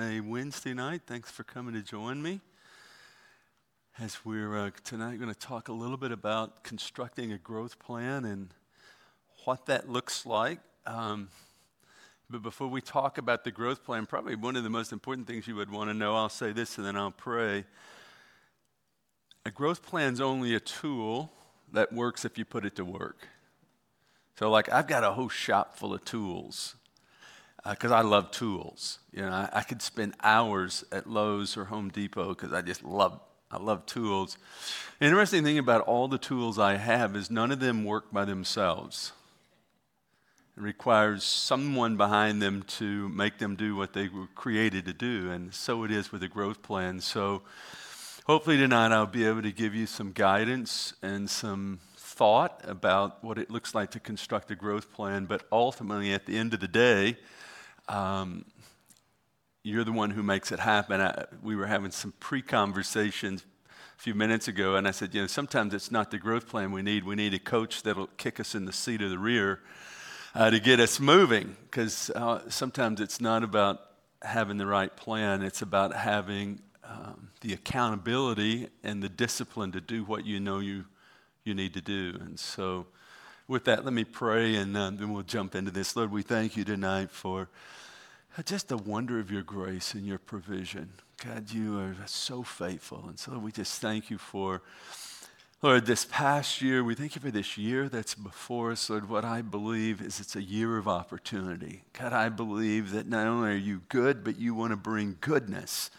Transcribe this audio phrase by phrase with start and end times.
[0.00, 1.02] a Wednesday night.
[1.06, 2.40] Thanks for coming to join me.
[3.98, 8.24] As we're uh, tonight going to talk a little bit about constructing a growth plan
[8.24, 8.54] and
[9.44, 10.60] what that looks like.
[10.86, 11.28] Um,
[12.30, 15.46] but before we talk about the growth plan, probably one of the most important things
[15.46, 17.66] you would want to know, I'll say this and then I'll pray.
[19.44, 21.30] A growth plan is only a tool
[21.70, 23.28] that works if you put it to work.
[24.38, 26.76] So, like, I've got a whole shop full of tools
[27.68, 28.98] because uh, I love tools.
[29.12, 32.82] You know, I, I, could spend hours at Lowe's or Home Depot because I just
[32.82, 34.38] love I love tools.
[34.98, 38.24] The interesting thing about all the tools I have is none of them work by
[38.24, 39.12] themselves.
[40.56, 45.30] It requires someone behind them to make them do what they were created to do,
[45.30, 47.00] and so it is with a growth plan.
[47.00, 47.42] So,
[48.26, 53.38] hopefully tonight I'll be able to give you some guidance and some thought about what
[53.38, 55.26] it looks like to construct a growth plan.
[55.26, 57.16] But ultimately, at the end of the day,
[57.92, 58.46] um,
[59.62, 61.00] you're the one who makes it happen.
[61.00, 63.44] I, we were having some pre conversations
[63.98, 66.72] a few minutes ago, and I said, you know, sometimes it's not the growth plan
[66.72, 67.04] we need.
[67.04, 69.60] We need a coach that'll kick us in the seat of the rear
[70.34, 73.80] uh, to get us moving, because uh, sometimes it's not about
[74.22, 80.02] having the right plan, it's about having um, the accountability and the discipline to do
[80.04, 80.86] what you know you,
[81.44, 82.16] you need to do.
[82.20, 82.86] And so,
[83.46, 85.94] with that, let me pray and uh, then we'll jump into this.
[85.94, 87.48] Lord, we thank you tonight for
[88.40, 90.94] just the wonder of your grace and your provision.
[91.22, 93.04] God, you are so faithful.
[93.06, 94.62] And so we just thank you for,
[95.60, 96.82] Lord, this past year.
[96.82, 98.88] We thank you for this year that's before us.
[98.88, 101.82] Lord, what I believe is it's a year of opportunity.
[101.92, 105.90] God, I believe that not only are you good, but you want to bring goodness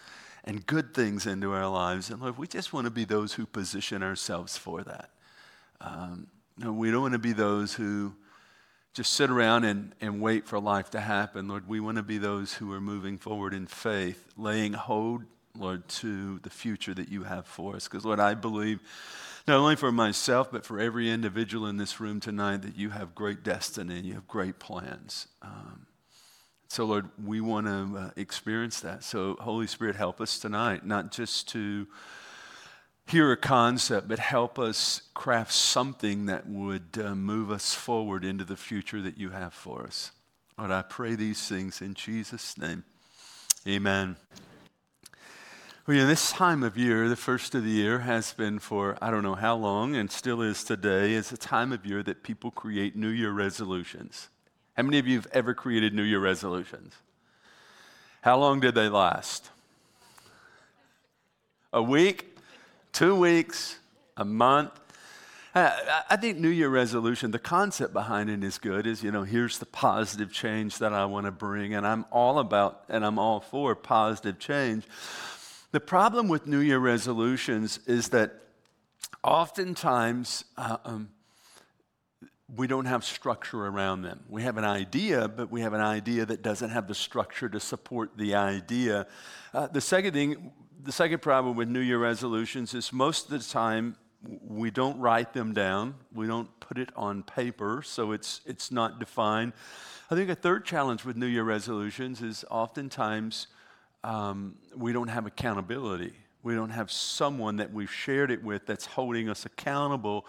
[0.43, 2.09] and good things into our lives.
[2.09, 5.11] And Lord, we just want to be those who position ourselves for that.
[5.79, 8.15] Um, we don't want to be those who
[8.93, 11.47] just sit around and, and wait for life to happen.
[11.47, 15.23] Lord, we want to be those who are moving forward in faith, laying hold,
[15.57, 17.87] Lord, to the future that you have for us.
[17.87, 18.79] Because, Lord, I believe
[19.47, 23.15] not only for myself, but for every individual in this room tonight that you have
[23.15, 25.27] great destiny and you have great plans.
[25.41, 25.87] Um,
[26.67, 29.03] so, Lord, we want to uh, experience that.
[29.03, 31.87] So, Holy Spirit, help us tonight, not just to
[33.07, 38.43] hear a concept, but help us craft something that would uh, move us forward into
[38.43, 40.11] the future that you have for us.
[40.57, 42.83] Lord, I pray these things in Jesus' name.
[43.67, 44.15] Amen.
[45.85, 49.11] Well, know, this time of year, the first of the year, has been for I
[49.11, 52.51] don't know how long and still is today, is a time of year that people
[52.51, 54.29] create New Year resolutions.
[54.77, 56.93] How many of you have ever created New Year resolutions?
[58.21, 59.49] How long did they last?
[61.73, 62.32] A week?
[62.93, 63.79] Two weeks,
[64.15, 64.71] a month.
[65.55, 69.59] I think New Year resolution, the concept behind it is good, is, you know, here's
[69.59, 71.75] the positive change that I want to bring.
[71.75, 74.85] And I'm all about, and I'm all for positive change.
[75.71, 78.33] The problem with New Year resolutions is that
[79.23, 81.09] oftentimes uh, um,
[82.55, 84.21] we don't have structure around them.
[84.29, 87.59] We have an idea, but we have an idea that doesn't have the structure to
[87.59, 89.07] support the idea.
[89.53, 90.51] Uh, the second thing,
[90.83, 93.95] the second problem with New Year resolutions is most of the time
[94.45, 98.99] we don't write them down, we don't put it on paper, so it's, it's not
[98.99, 99.53] defined.
[100.11, 103.47] I think a third challenge with New Year resolutions is oftentimes
[104.03, 106.13] um, we don't have accountability.
[106.41, 110.25] We don't have someone that we've shared it with that's holding us accountable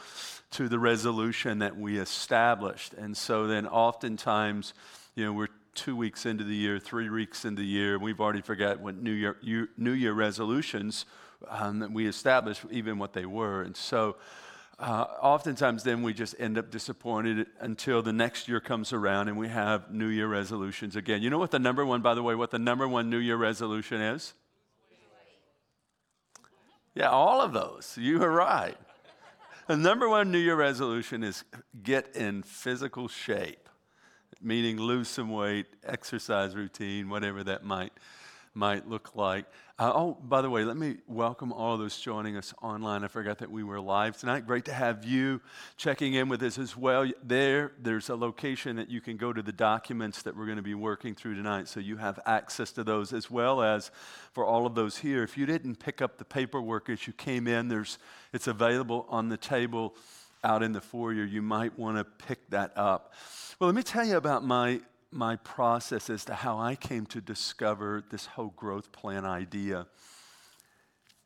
[0.52, 2.94] to the resolution that we established.
[2.94, 4.74] And so then oftentimes,
[5.16, 8.40] you know, we're two weeks into the year, three weeks into the year, we've already
[8.40, 11.04] forgot what New Year, New Year resolutions
[11.48, 13.62] um, we established, even what they were.
[13.62, 14.16] And so,
[14.78, 19.38] uh, oftentimes, then we just end up disappointed until the next year comes around and
[19.38, 21.22] we have New Year resolutions again.
[21.22, 23.36] You know what the number one, by the way, what the number one New Year
[23.36, 24.34] resolution is?
[26.94, 27.96] Yeah, all of those.
[28.00, 28.76] You are right.
[29.66, 31.44] The number one New Year resolution is
[31.82, 33.63] get in physical shape
[34.44, 37.92] meaning lose some weight, exercise routine, whatever that might,
[38.54, 39.46] might look like.
[39.76, 43.02] Uh, oh, by the way, let me welcome all those joining us online.
[43.02, 44.46] I forgot that we were live tonight.
[44.46, 45.40] Great to have you
[45.76, 47.10] checking in with us as well.
[47.24, 50.62] There, there's a location that you can go to the documents that we're going to
[50.62, 53.90] be working through tonight, so you have access to those as well as
[54.32, 55.24] for all of those here.
[55.24, 57.98] If you didn't pick up the paperwork as you came in, there's
[58.32, 59.96] it's available on the table
[60.44, 61.24] out in the foyer.
[61.24, 63.14] You might want to pick that up.
[63.58, 64.80] Well, let me tell you about my,
[65.10, 69.86] my process as to how I came to discover this whole growth plan idea.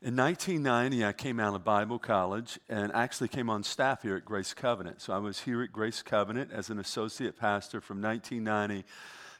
[0.01, 4.23] In 1990, I came out of Bible college and actually came on staff here at
[4.23, 5.01] Grace Covenant.
[5.01, 8.87] So I was here at Grace Covenant as an associate pastor from 1990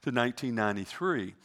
[0.01, 1.35] to 1993.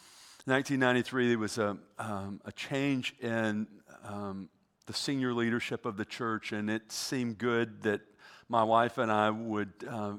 [0.46, 3.68] 1993, there was a, um, a change in
[4.04, 4.48] um,
[4.86, 8.00] the senior leadership of the church, and it seemed good that
[8.48, 10.14] my wife and I would uh,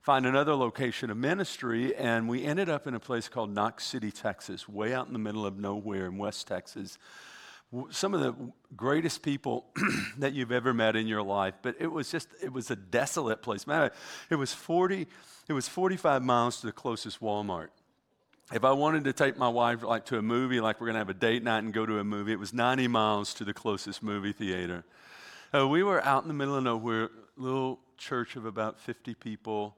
[0.00, 4.10] find another location of ministry, and we ended up in a place called Knox City,
[4.10, 6.98] Texas, way out in the middle of nowhere in West Texas.
[7.90, 8.34] Some of the
[8.76, 9.66] greatest people
[10.18, 13.42] that you've ever met in your life, but it was just, it was a desolate
[13.42, 13.66] place.
[13.66, 13.90] Man,
[14.30, 15.06] it was 40,
[15.48, 17.68] it was 45 miles to the closest Walmart
[18.52, 21.00] if I wanted to take my wife like to a movie, like we're going to
[21.00, 23.54] have a date night and go to a movie, it was 90 miles to the
[23.54, 24.84] closest movie theater.
[25.54, 29.76] Uh, we were out in the middle of nowhere, little church of about 50 people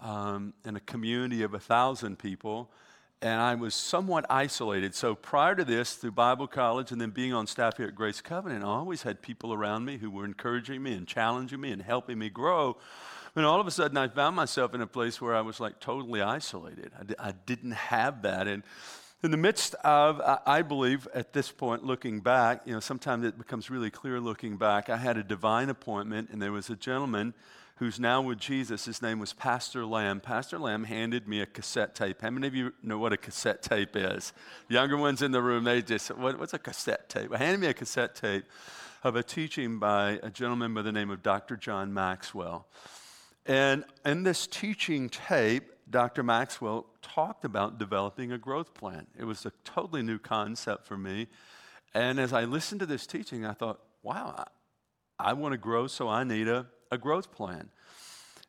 [0.00, 2.70] um, a community of 1,000 people,
[3.22, 4.94] and I was somewhat isolated.
[4.94, 8.20] So prior to this, through Bible college and then being on staff here at Grace
[8.20, 11.80] Covenant, I always had people around me who were encouraging me and challenging me and
[11.80, 12.76] helping me grow.
[13.34, 15.80] And all of a sudden, I found myself in a place where I was like
[15.80, 16.92] totally isolated.
[16.98, 18.46] I d- I didn't have that.
[18.46, 18.62] And
[19.24, 23.38] in the midst of, I believe at this point, looking back, you know, sometimes it
[23.38, 24.90] becomes really clear looking back.
[24.90, 27.32] I had a divine appointment, and there was a gentleman
[27.76, 28.84] who's now with Jesus.
[28.84, 30.20] His name was Pastor Lamb.
[30.20, 32.20] Pastor Lamb handed me a cassette tape.
[32.20, 34.34] How many of you know what a cassette tape is?
[34.68, 37.34] Younger ones in the room, they just, what, what's a cassette tape?
[37.34, 38.44] Handed me a cassette tape
[39.02, 41.56] of a teaching by a gentleman by the name of Dr.
[41.56, 42.66] John Maxwell.
[43.46, 46.22] And in this teaching tape, Dr.
[46.22, 49.06] Maxwell talked about developing a growth plan.
[49.18, 51.28] It was a totally new concept for me.
[51.92, 54.34] And as I listened to this teaching, I thought, wow,
[55.18, 57.70] I, I want to grow, so I need a, a growth plan.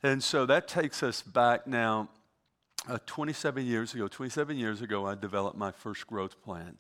[0.02, 2.10] And so that takes us back now
[2.88, 4.08] uh, 27 years ago.
[4.08, 6.78] 27 years ago, I developed my first growth plan.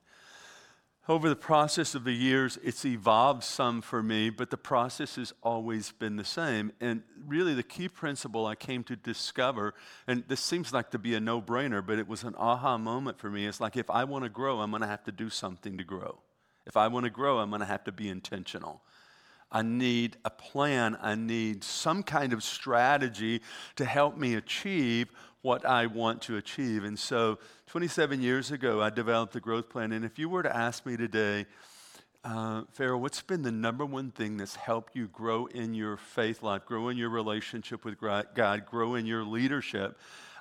[1.07, 5.33] Over the process of the years, it's evolved some for me, but the process has
[5.43, 6.71] always been the same.
[6.81, 9.75] And really, the key principle I came to discover,
[10.07, 13.19] and this seems like to be a no brainer, but it was an aha moment
[13.19, 13.45] for me.
[13.45, 15.83] It's like if I want to grow, I'm going to have to do something to
[15.83, 16.17] grow.
[16.65, 18.81] If I want to grow, I'm going to have to be intentional.
[19.55, 20.97] I need a plan.
[21.01, 23.41] I need some kind of strategy
[23.77, 25.07] to help me achieve
[25.43, 26.83] what I want to achieve.
[26.83, 29.93] And so 27 years ago, I developed the growth plan.
[29.93, 31.45] And if you were to ask me today,
[32.25, 36.43] uh, Pharaoh, what's been the number one thing that's helped you grow in your faith
[36.43, 39.97] life, grow in your relationship with God, grow in your leadership?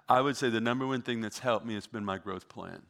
[0.08, 2.82] I would say the number one thing that's helped me has been my growth plan.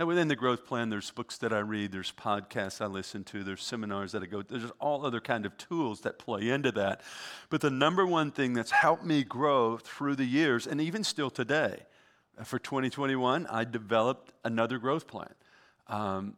[0.00, 3.44] Now, within the growth plan, there's books that I read, there's podcasts I listen to,
[3.44, 7.02] there's seminars that I go, there's all other kind of tools that play into that.
[7.50, 11.28] But the number one thing that's helped me grow through the years, and even still
[11.28, 11.80] today,
[12.38, 15.34] uh, for 2021, I developed another growth plan.
[15.86, 16.34] Um,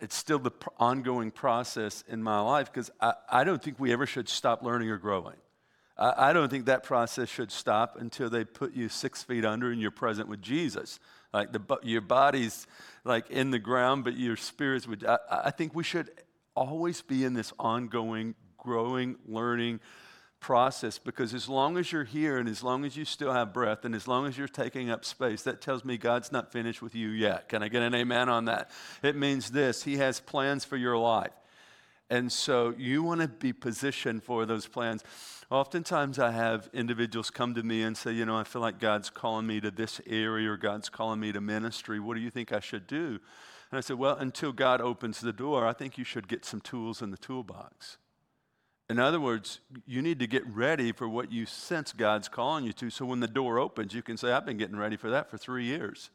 [0.00, 3.92] it's still the pr- ongoing process in my life because I, I, don't think we
[3.92, 5.38] ever should stop learning or growing.
[5.98, 9.72] I, I don't think that process should stop until they put you six feet under
[9.72, 11.00] and you're present with Jesus.
[11.36, 12.66] Like the, your body's
[13.04, 15.04] like in the ground, but your spirit's would.
[15.04, 16.10] I, I think we should
[16.54, 19.80] always be in this ongoing, growing, learning
[20.40, 23.84] process because as long as you're here and as long as you still have breath
[23.84, 26.94] and as long as you're taking up space, that tells me God's not finished with
[26.94, 27.50] you yet.
[27.50, 28.70] Can I get an amen on that?
[29.02, 31.32] It means this He has plans for your life.
[32.08, 35.02] And so you want to be positioned for those plans.
[35.50, 39.10] Oftentimes, I have individuals come to me and say, You know, I feel like God's
[39.10, 41.98] calling me to this area or God's calling me to ministry.
[41.98, 43.18] What do you think I should do?
[43.70, 46.60] And I said, Well, until God opens the door, I think you should get some
[46.60, 47.98] tools in the toolbox.
[48.88, 52.72] In other words, you need to get ready for what you sense God's calling you
[52.74, 52.88] to.
[52.88, 55.38] So when the door opens, you can say, I've been getting ready for that for
[55.38, 56.10] three years.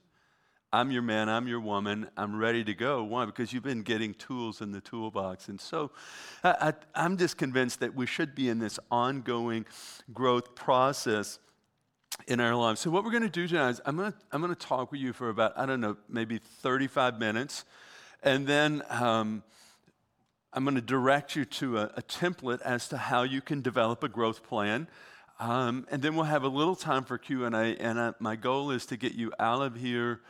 [0.73, 3.03] I'm your man, I'm your woman, I'm ready to go.
[3.03, 3.25] Why?
[3.25, 5.49] Because you've been getting tools in the toolbox.
[5.49, 5.91] And so
[6.45, 9.65] I, am just convinced that we should be in this ongoing
[10.13, 11.39] growth process
[12.25, 12.79] in our lives.
[12.79, 14.93] So, what we're going to do tonight is I'm going to, I'm going to talk
[14.93, 17.65] with you for about, I don't know, maybe 35 minutes.
[18.23, 19.43] And then um,
[20.53, 24.03] I'm going to direct you to a, a, template as to how you can develop
[24.03, 24.87] a growth plan.
[25.39, 27.49] Um, and then we'll have a little time for Q&A.
[27.49, 30.21] And I, my goal is to get you out of here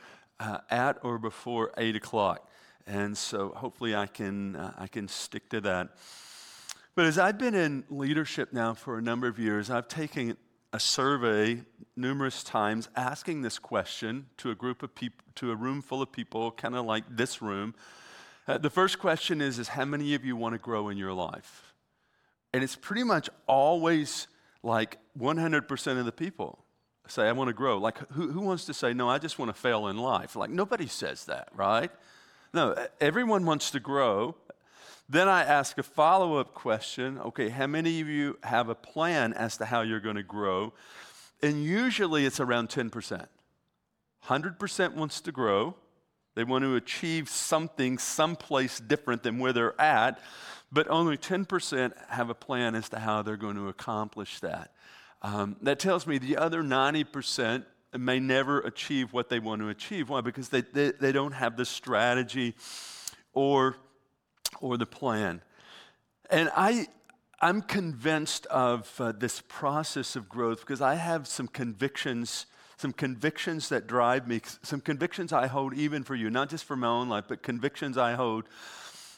[0.42, 2.50] uh, at or before 8 o'clock.
[2.88, 5.90] And so hopefully I can, uh, I can stick to that.
[6.96, 10.36] But as I've been in leadership now for a number of years, I've taken
[10.74, 11.62] a survey
[11.96, 16.12] numerous times asking this question to a group of people, to a room full of
[16.12, 17.76] people, kind of like this room.
[18.48, 21.14] Uh, the first question is, is how many of you want to grow in your
[21.14, 21.74] life?
[22.52, 24.28] And it's pretty much always
[24.64, 26.66] like 100% of the people
[27.12, 27.78] say, I want to grow.
[27.78, 30.36] Like, who, who wants to say, no, I just want to fail in life?
[30.36, 31.92] Like, nobody says that, right?
[32.54, 34.36] No, everyone wants to grow.
[35.08, 39.34] Then I ask a follow up question okay, how many of you have a plan
[39.34, 40.74] as to how you're going to grow?
[41.44, 43.28] And usually it's around 10%.
[44.28, 45.76] 100% wants to grow,
[46.36, 50.20] They want to achieve something someplace different than where they're at,
[50.72, 54.72] but only 10% have a plan as to how they're going to accomplish that.
[55.22, 57.66] Um, that tells me the other 90%
[57.98, 60.10] may never achieve what they want to achieve.
[60.10, 60.22] Why?
[60.22, 62.56] Because they, they, they don't have the strategy
[63.34, 63.76] or,
[64.60, 65.42] or the plan.
[66.30, 66.88] And I,
[67.42, 72.46] I'm convinced of uh, this process of growth because I have some convictions,
[72.78, 76.76] some convictions that drive me, some convictions I hold even for you, not just for
[76.76, 78.46] my own life, but convictions I hold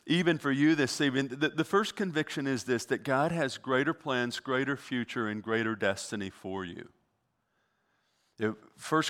[0.06, 1.30] even for you this evening.
[1.30, 5.76] The, the first conviction is this that God has greater plans, greater future, and greater
[5.76, 6.90] destiny for you.
[8.40, 8.56] 1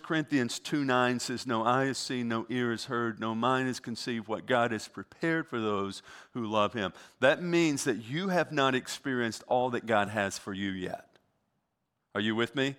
[0.04, 3.80] Corinthians 2 9 says, No eye has seen, no ear has heard, no mind has
[3.80, 6.94] conceived what God has prepared for those who love Him.
[7.20, 11.18] That means that you have not experienced all that God has for you yet.
[12.14, 12.76] Are you with me?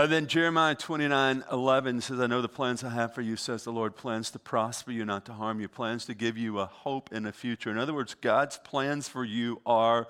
[0.00, 3.64] And then Jeremiah 29 11 says, I know the plans I have for you, says
[3.64, 6.66] the Lord, plans to prosper you, not to harm you, plans to give you a
[6.66, 7.68] hope in a future.
[7.68, 10.06] In other words, God's plans for you are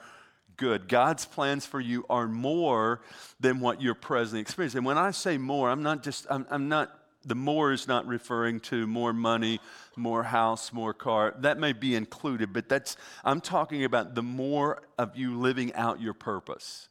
[0.59, 0.89] good.
[0.89, 3.01] God's plans for you are more
[3.41, 4.79] than what you're presently experiencing.
[4.79, 6.93] And when I say more, I'm not just, I'm, I'm not
[7.25, 9.59] the more is not referring to more money,
[9.97, 11.35] more house, more car.
[11.39, 16.01] That may be included, but that's, I'm talking about the more of you living out
[16.01, 16.89] your purpose.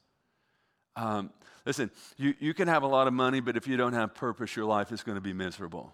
[0.95, 1.29] Um,
[1.67, 4.55] listen, you, you can have a lot of money, but if you don't have purpose,
[4.55, 5.93] your life is going to be miserable.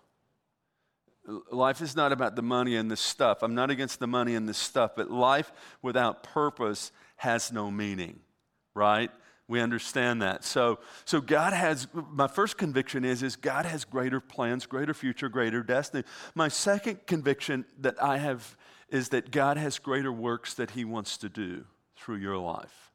[1.51, 3.41] Life is not about the money and the stuff.
[3.41, 5.51] I'm not against the money and the stuff, but life
[5.81, 8.19] without purpose has no meaning,
[8.75, 9.09] right?
[9.47, 10.43] We understand that.
[10.43, 15.27] So, so God has, my first conviction is, is God has greater plans, greater future,
[15.27, 16.03] greater destiny.
[16.35, 18.55] My second conviction that I have
[18.89, 21.65] is that God has greater works that he wants to do
[21.95, 22.92] through your life.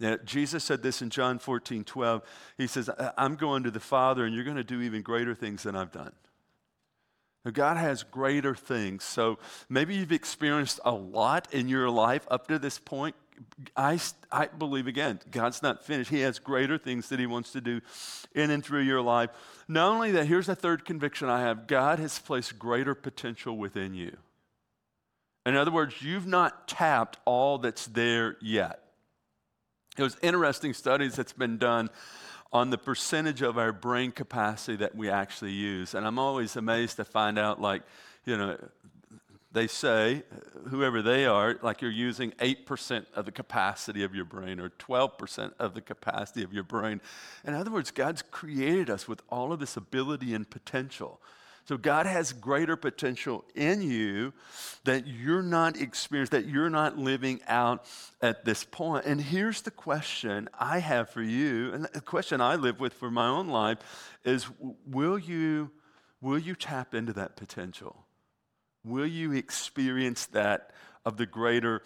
[0.00, 2.22] Now, Jesus said this in John 14, 12.
[2.56, 2.88] He says,
[3.18, 5.92] I'm going to the Father, and you're going to do even greater things than I've
[5.92, 6.12] done.
[7.44, 9.04] Now, God has greater things.
[9.04, 9.38] So
[9.68, 13.14] maybe you've experienced a lot in your life up to this point.
[13.76, 13.98] I,
[14.32, 16.10] I believe, again, God's not finished.
[16.10, 17.80] He has greater things that He wants to do
[18.34, 19.30] in and through your life.
[19.68, 23.94] Not only that, here's the third conviction I have God has placed greater potential within
[23.94, 24.16] you.
[25.46, 28.89] In other words, you've not tapped all that's there yet.
[29.98, 31.90] Was interesting studies that's been done
[32.52, 35.94] on the percentage of our brain capacity that we actually use.
[35.94, 37.82] And I'm always amazed to find out, like,
[38.24, 38.56] you know,
[39.52, 40.22] they say,
[40.68, 45.52] whoever they are, like you're using 8% of the capacity of your brain or 12%
[45.58, 47.00] of the capacity of your brain.
[47.44, 51.20] In other words, God's created us with all of this ability and potential.
[51.70, 54.32] So God has greater potential in you
[54.82, 57.84] that you're not experiencing, that you're not living out
[58.20, 59.06] at this point.
[59.06, 63.08] And here's the question I have for you, and the question I live with for
[63.08, 63.78] my own life
[64.24, 64.48] is
[64.84, 65.70] will you,
[66.20, 68.04] will you tap into that potential?
[68.84, 70.72] Will you experience that
[71.04, 71.82] of the greater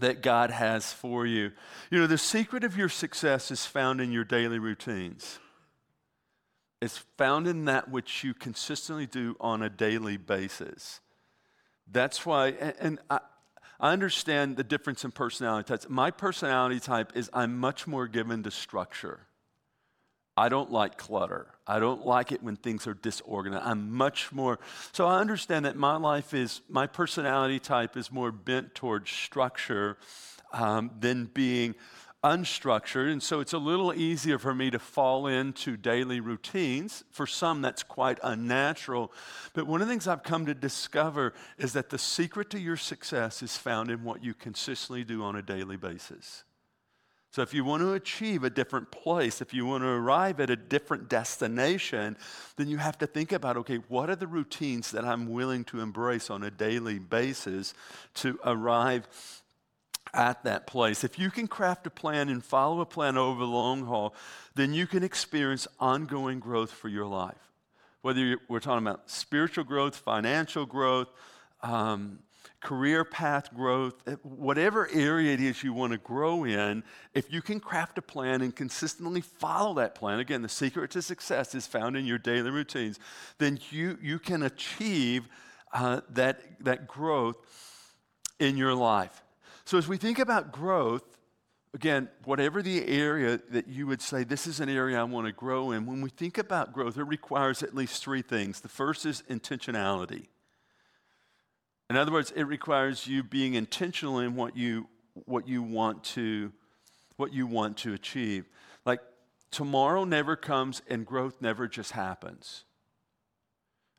[0.00, 1.52] that God has for you?
[1.92, 5.38] You know, the secret of your success is found in your daily routines.
[6.80, 11.00] It's found in that which you consistently do on a daily basis.
[11.90, 13.20] That's why, and, and I,
[13.78, 15.86] I understand the difference in personality types.
[15.88, 19.20] My personality type is I'm much more given to structure.
[20.36, 21.48] I don't like clutter.
[21.66, 23.66] I don't like it when things are disorganized.
[23.66, 24.58] I'm much more,
[24.92, 29.98] so I understand that my life is, my personality type is more bent towards structure
[30.52, 31.74] um, than being
[32.22, 37.02] unstructured, and so it's a little easier for me to fall into daily routines.
[37.10, 39.12] For some, that's quite unnatural.
[39.54, 42.76] But one of the things I've come to discover is that the secret to your
[42.76, 46.44] success is found in what you consistently do on a daily basis.
[47.32, 50.50] So, if you want to achieve a different place, if you want to arrive at
[50.50, 52.16] a different destination,
[52.56, 55.80] then you have to think about okay, what are the routines that I'm willing to
[55.80, 57.72] embrace on a daily basis
[58.14, 59.08] to arrive
[60.12, 61.04] at that place.
[61.04, 64.14] If you can craft a plan and follow a plan over the long haul,
[64.54, 67.50] then you can experience ongoing growth for your life.
[68.02, 71.08] Whether we're talking about spiritual growth, financial growth,
[71.62, 72.20] um,
[72.60, 76.82] career path growth, eh, whatever area it is you want to grow in,
[77.14, 81.02] if you can craft a plan and consistently follow that plan, again, the secret to
[81.02, 82.98] success is found in your daily routines,
[83.38, 85.28] then you, you can achieve
[85.72, 87.36] uh, that, that growth
[88.38, 89.22] in your life.
[89.70, 91.04] So, as we think about growth,
[91.74, 95.32] again, whatever the area that you would say, this is an area I want to
[95.32, 98.62] grow in, when we think about growth, it requires at least three things.
[98.62, 100.26] The first is intentionality.
[101.88, 104.88] In other words, it requires you being intentional in what you,
[105.26, 106.50] what you, want, to,
[107.16, 108.46] what you want to achieve.
[108.84, 108.98] Like,
[109.52, 112.64] tomorrow never comes and growth never just happens.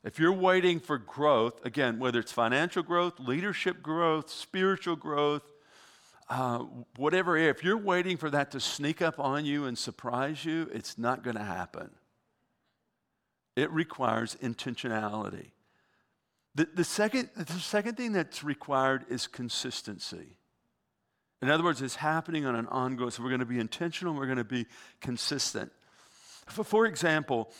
[0.04, 5.44] If you're waiting for growth, again, whether it's financial growth, leadership growth, spiritual growth,
[6.32, 6.60] uh,
[6.96, 10.98] whatever, if you're waiting for that to sneak up on you and surprise you, it's
[10.98, 11.90] not going to happen.
[13.58, 15.52] It requires intentionality.
[16.56, 20.38] The, the, second, the second thing that's required is consistency.
[21.42, 24.26] In other words, it's happening on an ongoing, so we're going to be intentional we're
[24.26, 24.68] going to be
[25.02, 25.70] consistent.
[26.46, 27.52] For, for example,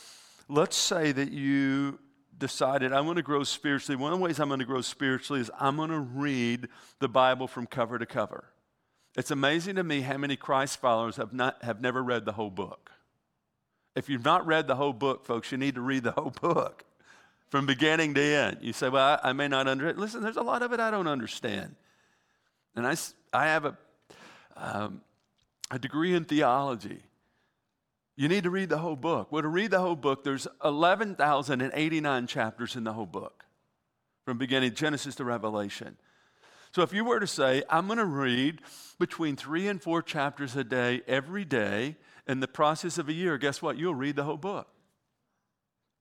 [0.48, 1.98] let's say that you
[2.38, 3.96] decided I'm going to grow spiritually.
[3.96, 6.68] One of the ways I'm going to grow spiritually is I'm going to read
[7.00, 8.44] the Bible from cover to cover.
[9.16, 12.50] It's amazing to me how many Christ followers have, not, have never read the whole
[12.50, 12.90] book.
[13.94, 16.84] If you've not read the whole book, folks, you need to read the whole book
[17.50, 18.58] from beginning to end.
[18.62, 19.98] You say, Well, I, I may not understand.
[19.98, 21.74] Listen, there's a lot of it I don't understand.
[22.74, 22.96] And I,
[23.34, 23.76] I have a,
[24.56, 25.02] um,
[25.70, 27.02] a degree in theology.
[28.16, 29.30] You need to read the whole book.
[29.30, 33.44] Well, to read the whole book, there's 11,089 chapters in the whole book,
[34.24, 35.96] from beginning Genesis to Revelation.
[36.74, 38.60] So if you were to say, I'm going to read
[38.98, 43.36] between three and four chapters a day every day in the process of a year,
[43.36, 43.76] guess what?
[43.76, 44.68] You'll read the whole book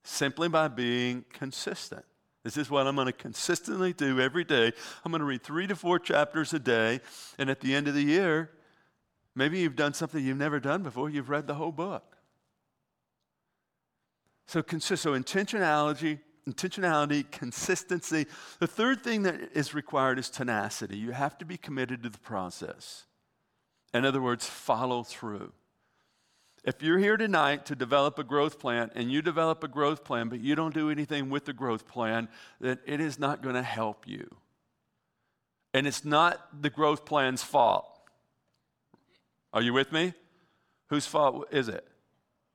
[0.04, 2.06] simply by being consistent.
[2.44, 4.72] This is what I'm going to consistently do every day.
[5.06, 7.02] I'm going to read three to four chapters a day,
[7.38, 8.50] and at the end of the year,
[9.36, 11.10] maybe you've done something you've never done before.
[11.10, 12.16] You've read the whole book.
[14.48, 18.26] So, consist, so intentionality, intentionality, consistency.
[18.60, 20.98] The third thing that is required is tenacity.
[20.98, 23.06] You have to be committed to the process.
[23.94, 25.52] In other words, follow through.
[26.64, 30.30] If you're here tonight to develop a growth plan and you develop a growth plan,
[30.30, 32.30] but you don't do anything with the growth plan,
[32.60, 34.30] then it is not going to help you.
[35.74, 37.88] And it's not the growth plan's fault.
[39.54, 40.14] Are you with me?
[40.90, 41.88] Whose fault is it?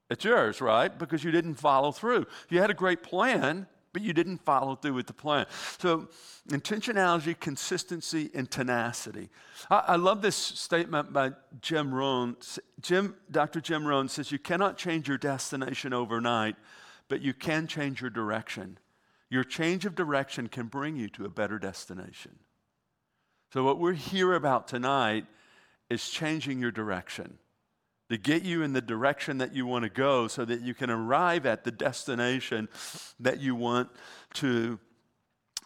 [0.08, 0.96] It's yours, right?
[0.96, 2.26] Because you didn't follow through.
[2.48, 3.66] You had a great plan,
[3.96, 5.46] but you didn't follow through with the plan.
[5.78, 6.08] So,
[6.50, 9.30] intentionality, consistency, and tenacity.
[9.70, 11.30] I, I love this statement by
[11.62, 12.36] Jim Rohn.
[12.82, 13.62] Jim, Dr.
[13.62, 16.56] Jim Rohn says, You cannot change your destination overnight,
[17.08, 18.76] but you can change your direction.
[19.30, 22.38] Your change of direction can bring you to a better destination.
[23.50, 25.24] So, what we're here about tonight
[25.88, 27.38] is changing your direction
[28.08, 30.90] to get you in the direction that you want to go so that you can
[30.90, 32.68] arrive at the destination
[33.18, 33.88] that you want
[34.34, 34.78] to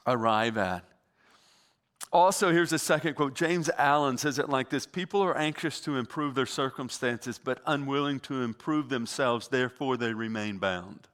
[0.06, 0.84] arrive at.
[2.12, 3.34] Also, here's a second quote.
[3.34, 8.18] James Allen says it like this People are anxious to improve their circumstances, but unwilling
[8.20, 11.06] to improve themselves, therefore, they remain bound.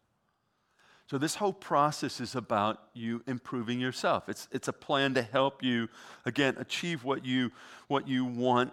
[1.09, 4.29] So, this whole process is about you improving yourself.
[4.29, 5.89] It's, it's a plan to help you,
[6.25, 7.53] again, achieve what you,
[7.89, 8.73] what you want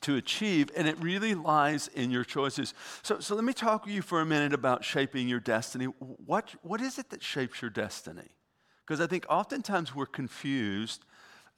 [0.00, 2.74] to achieve, and it really lies in your choices.
[3.02, 5.84] So, so let me talk with you for a minute about shaping your destiny.
[5.84, 8.28] What, what is it that shapes your destiny?
[8.84, 11.04] Because I think oftentimes we're confused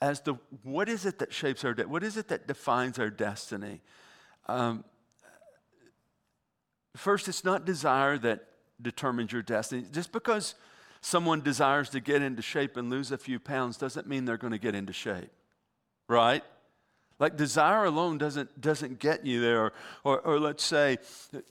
[0.02, 3.80] as to what is it that shapes our, what is it that defines our destiny?
[4.46, 4.84] Um,
[6.96, 8.46] first, it's not desire that
[8.82, 9.84] determines your destiny.
[9.90, 10.54] Just because
[11.00, 14.52] someone desires to get into shape and lose a few pounds doesn't mean they're going
[14.52, 15.30] to get into shape,
[16.08, 16.42] right?
[17.18, 19.72] Like desire alone doesn't, doesn't get you there.
[20.02, 20.98] Or, or, let's say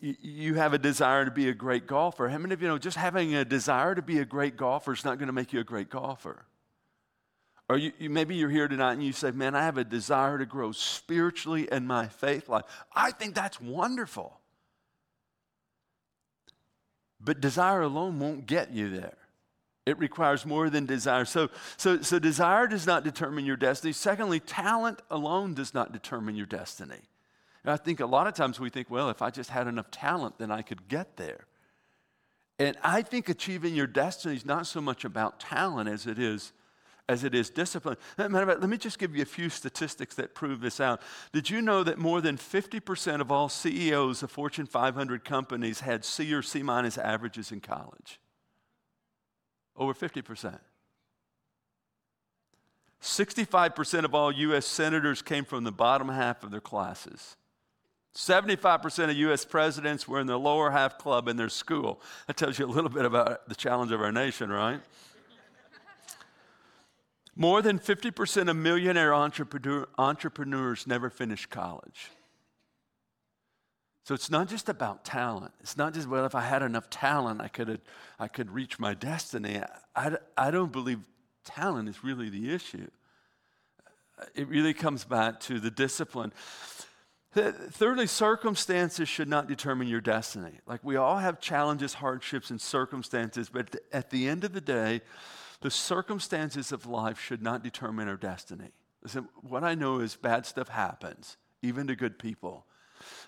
[0.02, 2.28] you have a desire to be a great golfer.
[2.28, 5.06] How many of you know just having a desire to be a great golfer is
[5.06, 6.46] not going to make you a great golfer?
[7.70, 10.38] Or you, you, maybe you're here tonight and you say, Man, I have a desire
[10.38, 12.66] to grow spiritually in my faith life.
[12.94, 14.38] I think that's wonderful.
[17.22, 19.18] But desire alone won't get you there.
[19.86, 21.26] It requires more than desire.
[21.26, 23.92] So, so, so desire does not determine your destiny.
[23.92, 27.02] Secondly, talent alone does not determine your destiny.
[27.64, 29.92] And I think a lot of times we think, well, if I just had enough
[29.92, 31.48] talent, then I could get there.
[32.60, 36.54] And I think achieving your destiny is not so much about talent as it is
[37.10, 37.98] as it is discipline.
[38.18, 41.02] Matter of fact, let me just give you a few statistics that prove this out.
[41.34, 46.06] Did you know that more than 50% of all CEOs of Fortune 500 companies had
[46.06, 48.22] C or C minus averages in college?
[49.76, 50.60] Over 50%.
[53.02, 54.66] 65% of all U.S.
[54.66, 57.36] senators came from the bottom half of their classes.
[58.16, 59.44] 75% of U.S.
[59.44, 62.00] presidents were in the lower half club in their school.
[62.28, 64.80] That tells you a little bit about the challenge of our nation, right?
[67.36, 72.12] More than 50% of millionaire entrepreneur, entrepreneurs never finish college.
[74.04, 75.54] So it's not just about talent.
[75.62, 77.80] It's not just, well, if I had enough talent, I could,
[78.20, 79.62] I could reach my destiny.
[79.96, 81.00] I, I don't believe
[81.46, 82.90] talent is really the issue.
[84.36, 86.34] It really comes back to the discipline.
[87.34, 90.60] Thirdly, circumstances should not determine your destiny.
[90.68, 95.02] Like we all have challenges, hardships, and circumstances, but at the end of the day,
[95.62, 98.70] the circumstances of life should not determine our destiny.
[99.02, 102.66] Listen, what I know is bad stuff happens, even to good people.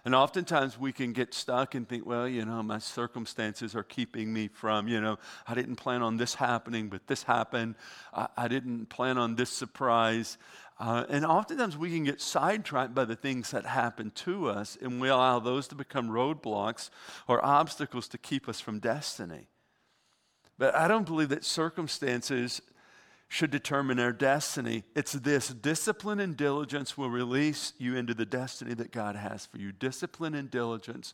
[0.03, 4.31] And oftentimes we can get stuck and think, well, you know, my circumstances are keeping
[4.31, 7.75] me from, you know, I didn't plan on this happening, but this happened.
[8.13, 10.37] I, I didn't plan on this surprise.
[10.79, 14.99] Uh, and oftentimes we can get sidetracked by the things that happen to us, and
[14.99, 16.89] we allow those to become roadblocks
[17.27, 19.47] or obstacles to keep us from destiny.
[20.57, 22.61] But I don't believe that circumstances
[23.27, 24.83] should determine our destiny.
[24.95, 29.57] It's this discipline and diligence will release you into the destiny that God has for
[29.57, 29.71] you.
[29.71, 31.13] Discipline and diligence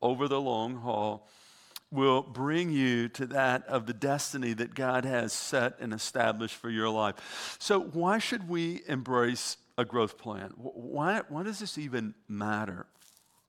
[0.00, 1.26] over the long haul
[1.90, 6.68] will bring you to that of the destiny that God has set and established for
[6.68, 7.56] your life.
[7.58, 10.52] So, why should we embrace a growth plan?
[10.56, 12.86] Why, why does this even matter?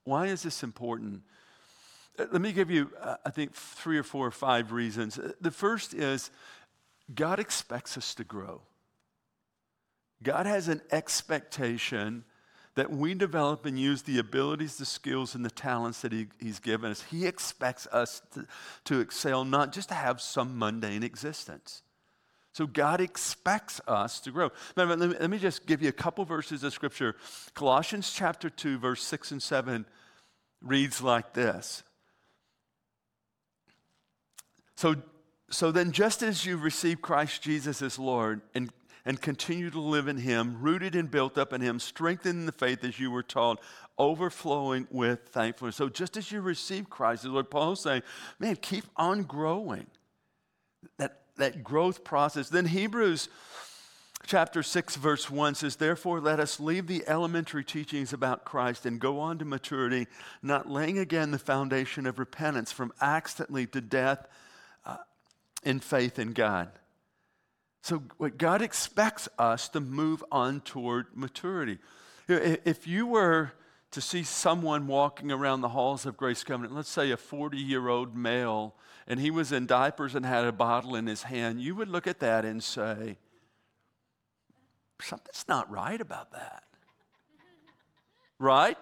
[0.05, 1.23] Why is this important?
[2.17, 5.19] Uh, let me give you, uh, I think, three or four or five reasons.
[5.19, 6.31] Uh, the first is
[7.13, 8.61] God expects us to grow.
[10.21, 12.23] God has an expectation
[12.75, 16.59] that we develop and use the abilities, the skills, and the talents that he, He's
[16.59, 17.01] given us.
[17.03, 18.45] He expects us to,
[18.85, 21.81] to excel, not just to have some mundane existence.
[22.53, 24.49] So God expects us to grow.
[24.75, 27.15] Now, let, me, let me just give you a couple verses of scripture.
[27.53, 29.85] Colossians chapter 2, verse 6 and 7
[30.61, 31.83] reads like this.
[34.75, 34.95] So,
[35.49, 38.71] so then, just as you receive Christ Jesus as Lord and
[39.05, 42.51] and continue to live in Him, rooted and built up in Him, strengthened in the
[42.51, 43.59] faith as you were taught,
[43.97, 45.75] overflowing with thankfulness.
[45.75, 48.03] So just as you receive Christ, the Lord Paul is saying,
[48.39, 49.87] man, keep on growing.
[50.97, 52.49] That, that growth process.
[52.49, 53.29] Then Hebrews
[54.25, 58.99] chapter 6, verse 1 says, Therefore, let us leave the elementary teachings about Christ and
[58.99, 60.07] go on to maturity,
[60.43, 64.27] not laying again the foundation of repentance from acts that lead to death
[65.63, 66.69] in faith in God.
[67.81, 71.79] So, what God expects us to move on toward maturity.
[72.27, 73.53] If you were
[73.91, 77.87] to see someone walking around the halls of Grace Covenant, let's say a 40 year
[77.87, 78.75] old male,
[79.07, 82.05] and he was in diapers and had a bottle in his hand, you would look
[82.05, 83.17] at that and say,
[85.01, 86.63] Something's not right about that.
[88.37, 88.77] Right?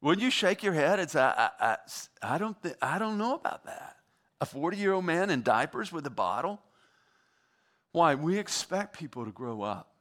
[0.00, 1.76] Wouldn't you shake your head and say, I, I,
[2.22, 3.96] I, don't, th- I don't know about that?
[4.40, 6.60] A 40 year old man in diapers with a bottle?
[7.92, 8.14] Why?
[8.14, 9.92] We expect people to grow up.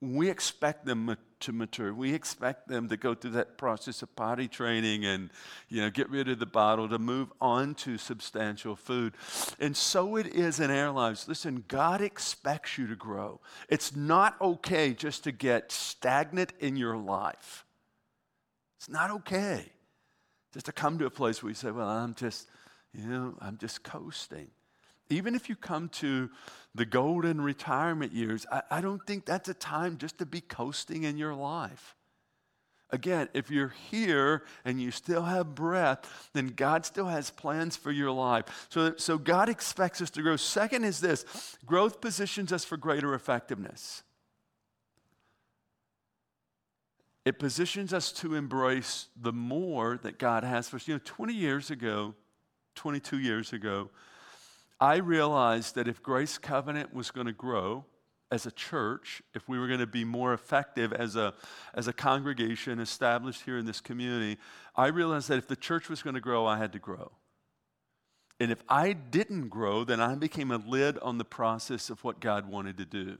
[0.00, 1.92] We expect them to mature.
[1.92, 5.30] We expect them to go through that process of potty training and,
[5.68, 9.14] you know, get rid of the bottle to move on to substantial food.
[9.58, 11.28] And so it is in our lives.
[11.28, 13.40] Listen, God expects you to grow.
[13.68, 17.66] It's not okay just to get stagnant in your life.
[18.78, 19.66] It's not okay
[20.54, 22.48] just to come to a place where you say, well, I'm just,
[22.92, 24.48] you know, I'm just coasting.
[25.08, 26.30] Even if you come to
[26.74, 31.02] the golden retirement years, I, I don't think that's a time just to be coasting
[31.02, 31.96] in your life.
[32.92, 37.92] Again, if you're here and you still have breath, then God still has plans for
[37.92, 38.66] your life.
[38.70, 40.36] So, so God expects us to grow.
[40.36, 44.02] Second is this growth positions us for greater effectiveness.
[47.24, 50.88] It positions us to embrace the more that God has for us.
[50.88, 52.14] You know, 20 years ago,
[52.74, 53.90] 22 years ago,
[54.80, 57.84] I realized that if Grace Covenant was going to grow
[58.30, 61.34] as a church, if we were going to be more effective as a,
[61.74, 64.38] as a congregation established here in this community,
[64.76, 67.12] I realized that if the church was going to grow, I had to grow.
[68.38, 72.20] And if I didn't grow, then I became a lid on the process of what
[72.20, 73.18] God wanted to do.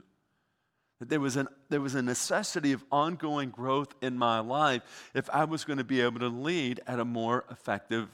[0.99, 5.29] That there was, an, there was a necessity of ongoing growth in my life if
[5.29, 8.07] I was going to be able to lead at a more effective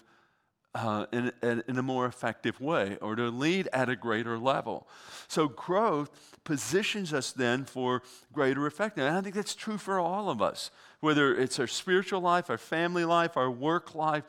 [0.78, 4.88] uh, in, in, a more effective way or to lead at a greater level.
[5.28, 9.10] So, growth positions us then for greater effectiveness.
[9.10, 12.60] And I think that's true for all of us, whether it's our spiritual life, our
[12.60, 14.24] family life, our work life.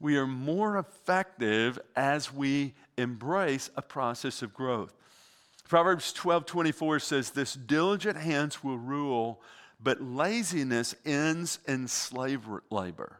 [0.00, 4.94] We are more effective as we embrace a process of growth.
[5.68, 9.42] Proverbs 12 24 says, This diligent hands will rule,
[9.82, 13.17] but laziness ends in slave labor.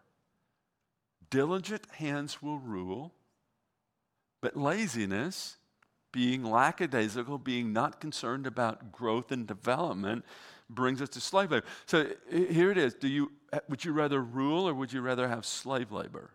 [1.30, 3.12] Diligent hands will rule,
[4.40, 5.56] but laziness,
[6.12, 10.24] being lackadaisical, being not concerned about growth and development,
[10.70, 11.66] brings us to slave labor.
[11.86, 12.94] So here it is.
[12.94, 13.32] Do you,
[13.68, 16.30] would you rather rule or would you rather have slave labor?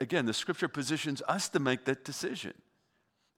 [0.00, 2.52] Again, the scripture positions us to make that decision.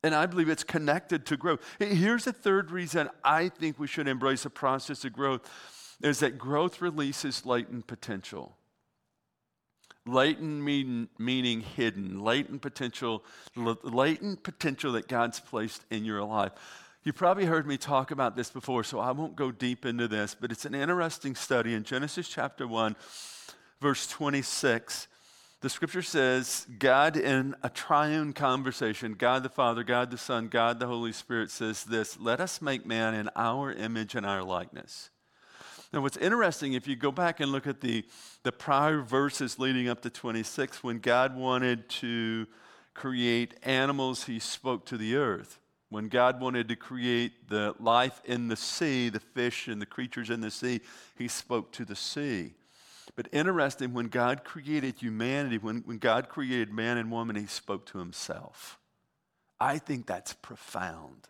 [0.02, 1.60] And I believe it's connected to growth.
[1.78, 5.48] Here's the third reason I think we should embrace the process of growth
[6.02, 8.56] is that growth releases latent potential.
[10.06, 13.24] Latent mean, meaning hidden, latent potential,
[13.56, 16.52] latent potential that God's placed in your life.
[17.04, 20.34] You probably heard me talk about this before, so I won't go deep into this,
[20.38, 22.96] but it's an interesting study in Genesis chapter 1,
[23.80, 25.08] verse 26.
[25.60, 30.78] The scripture says, God in a triune conversation, God the Father, God the Son, God
[30.78, 35.10] the Holy Spirit says this let us make man in our image and our likeness.
[35.92, 38.04] Now, what's interesting, if you go back and look at the,
[38.42, 42.46] the prior verses leading up to 26, when God wanted to
[42.92, 45.58] create animals, he spoke to the earth.
[45.88, 50.28] When God wanted to create the life in the sea, the fish and the creatures
[50.28, 50.80] in the sea,
[51.16, 52.52] he spoke to the sea.
[53.16, 57.86] But interesting, when God created humanity, when, when God created man and woman, he spoke
[57.86, 58.78] to himself.
[59.58, 61.28] I think that's profound.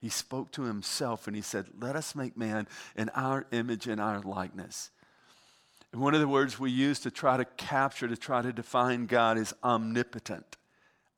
[0.00, 4.00] He spoke to himself and he said, Let us make man in our image and
[4.00, 4.90] our likeness.
[5.92, 9.06] And one of the words we use to try to capture, to try to define
[9.06, 10.56] God is omnipotent.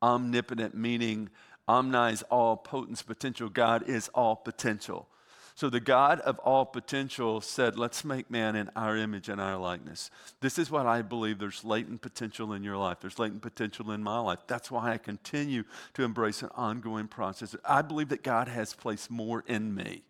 [0.01, 1.29] Omnipotent meaning
[1.67, 3.47] Omni is all potence, potential.
[3.47, 5.07] God is all potential.
[5.55, 9.57] So the God of all potential said, Let's make man in our image and our
[9.57, 10.09] likeness.
[10.39, 12.97] This is what I believe there's latent potential in your life.
[13.01, 14.39] There's latent potential in my life.
[14.47, 17.55] That's why I continue to embrace an ongoing process.
[17.65, 20.03] I believe that God has placed more in me.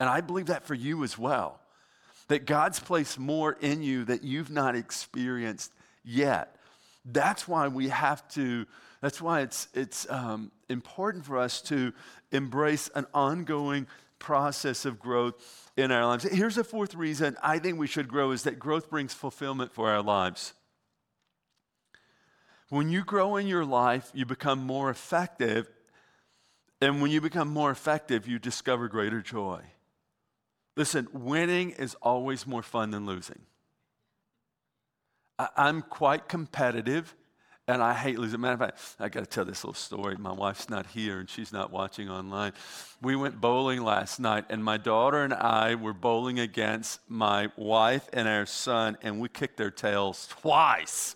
[0.00, 1.60] And I believe that for you as well.
[2.28, 5.72] That God's placed more in you that you've not experienced
[6.04, 6.56] yet.
[7.04, 8.66] That's why we have to
[9.02, 11.92] that's why it's, it's um, important for us to
[12.30, 13.88] embrace an ongoing
[14.22, 16.22] process of growth in our lives.
[16.24, 19.90] Here's a fourth reason I think we should grow is that growth brings fulfillment for
[19.90, 20.54] our lives.
[22.68, 25.68] When you grow in your life, you become more effective.
[26.80, 29.60] And when you become more effective, you discover greater joy.
[30.76, 33.40] Listen, winning is always more fun than losing.
[35.56, 37.14] I'm quite competitive.
[37.68, 38.40] And I hate losing.
[38.40, 40.16] Matter of fact, I got to tell this little story.
[40.16, 42.52] My wife's not here and she's not watching online.
[43.00, 48.08] We went bowling last night, and my daughter and I were bowling against my wife
[48.12, 51.14] and our son, and we kicked their tails twice.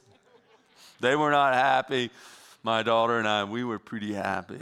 [1.00, 2.10] They were not happy.
[2.62, 4.60] My daughter and I, we were pretty happy.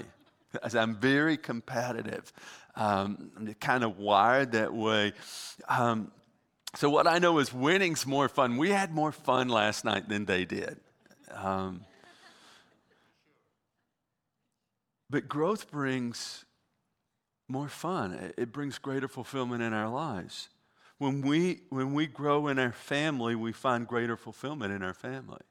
[0.75, 2.33] I'm very competitive.
[2.77, 5.13] Um, I'm kind of wired that way.
[5.69, 6.11] Um,
[6.75, 8.57] so, what I know is winning's more fun.
[8.57, 10.81] We had more fun last night than they did.
[11.35, 11.85] Um,
[15.11, 16.45] but growth brings
[17.49, 18.33] more fun.
[18.39, 20.49] It brings greater fulfillment in our lives.
[20.99, 25.43] When we, when we grow in our family, we find greater fulfillment in our family.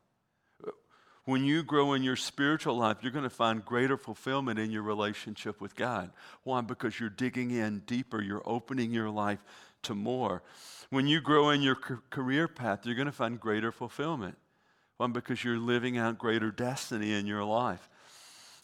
[1.26, 4.82] When you grow in your spiritual life, you're going to find greater fulfillment in your
[4.82, 6.12] relationship with God.
[6.44, 6.60] Why?
[6.62, 9.40] Because you're digging in deeper, you're opening your life
[9.84, 10.44] to more.
[10.90, 14.38] When you grow in your career path, you're going to find greater fulfillment.
[15.04, 17.90] One, because you're living out greater destiny in your life.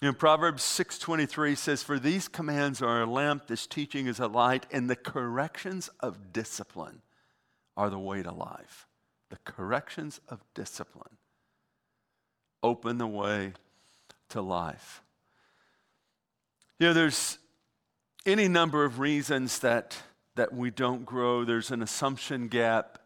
[0.02, 4.28] You know, Proverbs 6.23 says, For these commands are a lamp, this teaching is a
[4.28, 7.02] light, and the corrections of discipline
[7.76, 8.88] are the way to life.
[9.30, 11.18] The corrections of discipline
[12.64, 13.52] open the way
[14.30, 15.02] to life.
[16.80, 17.38] You know, there's
[18.26, 19.98] any number of reasons that,
[20.36, 21.44] that we don't grow.
[21.44, 22.99] There's an assumption gap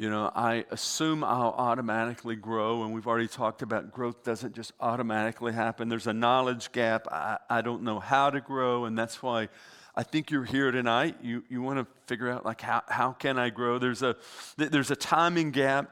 [0.00, 4.72] you know, I assume I'll automatically grow, and we've already talked about growth doesn't just
[4.80, 5.90] automatically happen.
[5.90, 7.06] There's a knowledge gap.
[7.12, 9.50] I, I don't know how to grow, and that's why
[9.94, 11.16] I think you're here tonight.
[11.20, 13.78] You, you want to figure out, like, how, how can I grow?
[13.78, 14.16] There's a,
[14.56, 15.90] there's a timing gap.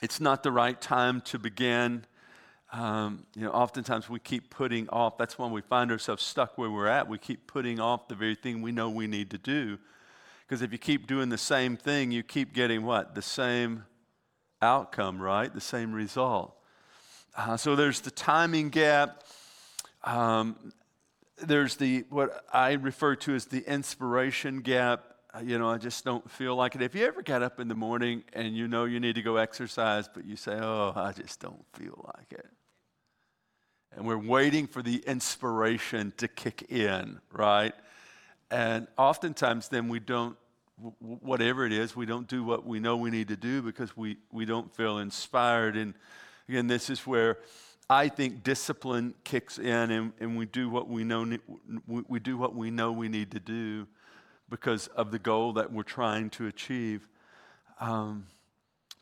[0.00, 2.04] It's not the right time to begin.
[2.72, 5.18] Um, you know, oftentimes we keep putting off.
[5.18, 7.08] That's when we find ourselves stuck where we're at.
[7.08, 9.78] We keep putting off the very thing we know we need to do.
[10.46, 13.14] Because if you keep doing the same thing, you keep getting what?
[13.14, 13.84] The same
[14.62, 15.52] outcome, right?
[15.52, 16.54] The same result.
[17.36, 19.24] Uh, so there's the timing gap.
[20.04, 20.72] Um,
[21.38, 25.04] there's the what I refer to as the inspiration gap.
[25.34, 26.82] Uh, you know, I just don't feel like it.
[26.82, 29.36] If you ever get up in the morning and you know you need to go
[29.36, 32.48] exercise, but you say, "Oh, I just don't feel like it,"
[33.94, 37.74] and we're waiting for the inspiration to kick in, right?
[38.50, 40.36] And oftentimes, then we don't,
[41.00, 44.18] whatever it is, we don't do what we know we need to do because we,
[44.30, 45.76] we don't feel inspired.
[45.76, 45.94] And
[46.48, 47.38] again, this is where
[47.88, 51.38] I think discipline kicks in and, and we, do what we, know,
[51.86, 53.86] we do what we know we need to do
[54.48, 57.08] because of the goal that we're trying to achieve.
[57.80, 58.26] Um,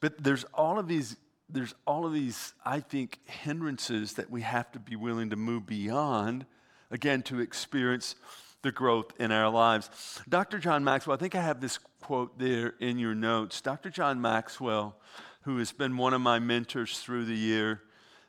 [0.01, 1.17] but there's all of these,
[1.49, 5.67] there's all of these, I think, hindrances that we have to be willing to move
[5.67, 6.47] beyond,
[6.91, 8.17] again, to experience
[8.65, 9.89] the growth in our lives.
[10.29, 10.59] Dr.
[10.59, 13.61] John Maxwell, I think I have this quote there in your notes.
[13.61, 13.91] Dr.
[13.91, 14.97] John Maxwell,
[15.43, 17.83] who has been one of my mentors through the year,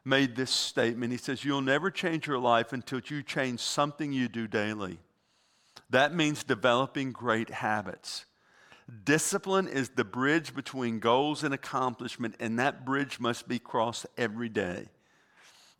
[0.03, 1.11] made this statement.
[1.11, 4.99] He says, You'll never change your life until you change something you do daily.
[5.89, 8.25] That means developing great habits.
[9.03, 14.49] Discipline is the bridge between goals and accomplishment, and that bridge must be crossed every
[14.49, 14.89] day.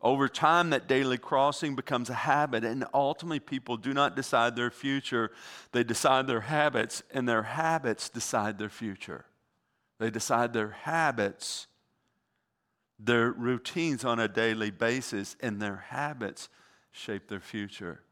[0.02, 4.70] Over time, that daily crossing becomes a habit, and ultimately, people do not decide their
[4.70, 5.30] future.
[5.72, 9.24] They decide their habits, and their habits decide their future.
[9.98, 11.66] They decide their habits,
[12.98, 16.50] their routines on a daily basis, and their habits
[16.92, 18.02] shape their future.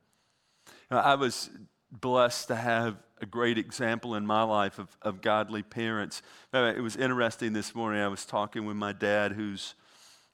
[0.91, 1.51] I was
[1.91, 6.23] blessed to have a great example in my life of, of godly parents.
[6.53, 8.01] It was interesting this morning.
[8.01, 9.75] I was talking with my dad, who's,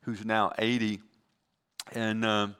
[0.03, 1.01] who's now 80
[1.93, 2.57] and um,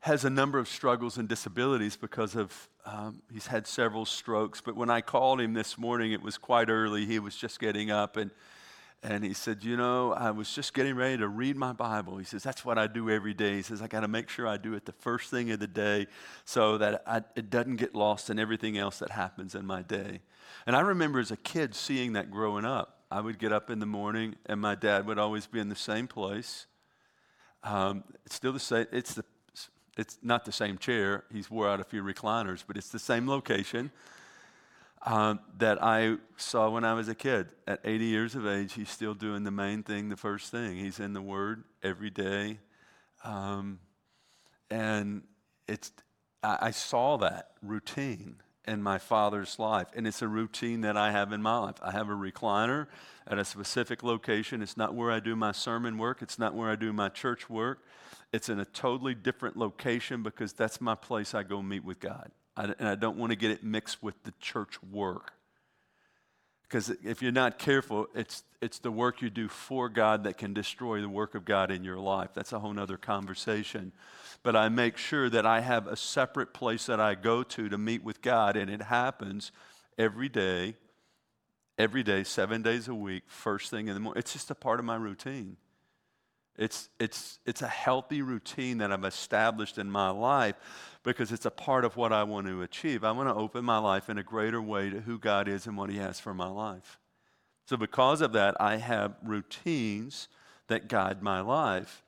[0.00, 4.60] has a number of struggles and disabilities because of um, he's had several strokes.
[4.60, 7.06] But when I called him this morning, it was quite early.
[7.06, 8.30] He was just getting up and
[9.04, 12.18] and he said, You know, I was just getting ready to read my Bible.
[12.18, 13.56] He says, That's what I do every day.
[13.56, 15.66] He says, I got to make sure I do it the first thing of the
[15.66, 16.06] day
[16.44, 20.20] so that I, it doesn't get lost in everything else that happens in my day.
[20.66, 22.98] And I remember as a kid seeing that growing up.
[23.10, 25.76] I would get up in the morning, and my dad would always be in the
[25.76, 26.66] same place.
[27.64, 28.86] Um, it's still the same.
[28.92, 29.24] It's the.
[29.98, 31.24] It's not the same chair.
[31.30, 33.90] He's wore out a few recliners, but it's the same location
[35.04, 37.48] um, that I saw when I was a kid.
[37.66, 40.76] At 80 years of age, he's still doing the main thing, the first thing.
[40.76, 42.58] He's in the Word every day,
[43.24, 43.80] um,
[44.70, 45.22] and
[45.68, 45.92] it's.
[46.42, 49.88] I, I saw that routine in my father's life.
[49.94, 51.76] And it's a routine that I have in my life.
[51.82, 52.86] I have a recliner
[53.26, 54.62] at a specific location.
[54.62, 57.50] It's not where I do my sermon work, it's not where I do my church
[57.50, 57.84] work.
[58.32, 62.30] It's in a totally different location because that's my place I go meet with God.
[62.56, 65.32] I, and I don't want to get it mixed with the church work.
[66.72, 70.54] Because if you're not careful, it's, it's the work you do for God that can
[70.54, 72.30] destroy the work of God in your life.
[72.32, 73.92] That's a whole other conversation.
[74.42, 77.76] But I make sure that I have a separate place that I go to to
[77.76, 79.52] meet with God, and it happens
[79.98, 80.76] every day,
[81.76, 84.18] every day, seven days a week, first thing in the morning.
[84.18, 85.58] It's just a part of my routine.
[86.56, 90.56] It's, it's, it's a healthy routine that I've established in my life
[91.02, 93.04] because it's a part of what I want to achieve.
[93.04, 95.76] I want to open my life in a greater way to who God is and
[95.76, 96.98] what He has for my life.
[97.64, 100.28] So, because of that, I have routines
[100.66, 102.02] that guide my life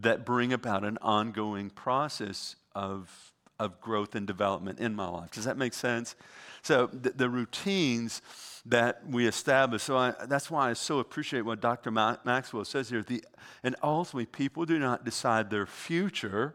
[0.00, 5.30] that bring about an ongoing process of, of growth and development in my life.
[5.30, 6.16] Does that make sense?
[6.62, 8.20] So, the, the routines
[8.66, 9.82] that we establish.
[9.82, 11.90] So I, that's why I so appreciate what Dr.
[11.90, 13.02] Ma- Maxwell says here.
[13.02, 13.22] The,
[13.62, 16.54] and ultimately, people do not decide their future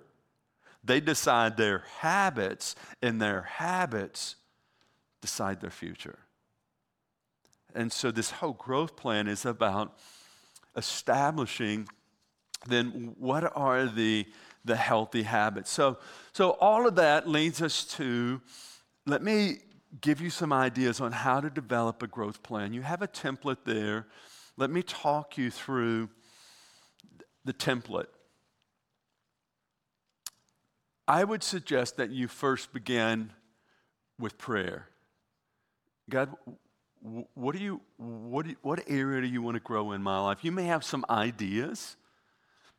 [0.84, 4.36] they decide their habits, and their habits
[5.22, 6.20] decide their future.
[7.76, 9.98] And so, this whole growth plan is about
[10.76, 11.88] establishing
[12.68, 14.26] then what are the,
[14.66, 15.70] the healthy habits.
[15.70, 15.98] So,
[16.34, 18.42] so, all of that leads us to
[19.06, 19.60] let me
[20.02, 22.74] give you some ideas on how to develop a growth plan.
[22.74, 24.08] You have a template there.
[24.58, 26.10] Let me talk you through
[27.46, 28.08] the template.
[31.08, 33.32] I would suggest that you first begin
[34.20, 34.88] with prayer.
[36.10, 36.36] God,
[37.34, 40.44] what do you what do what area do you want to grow in my life?
[40.44, 41.96] You may have some ideas,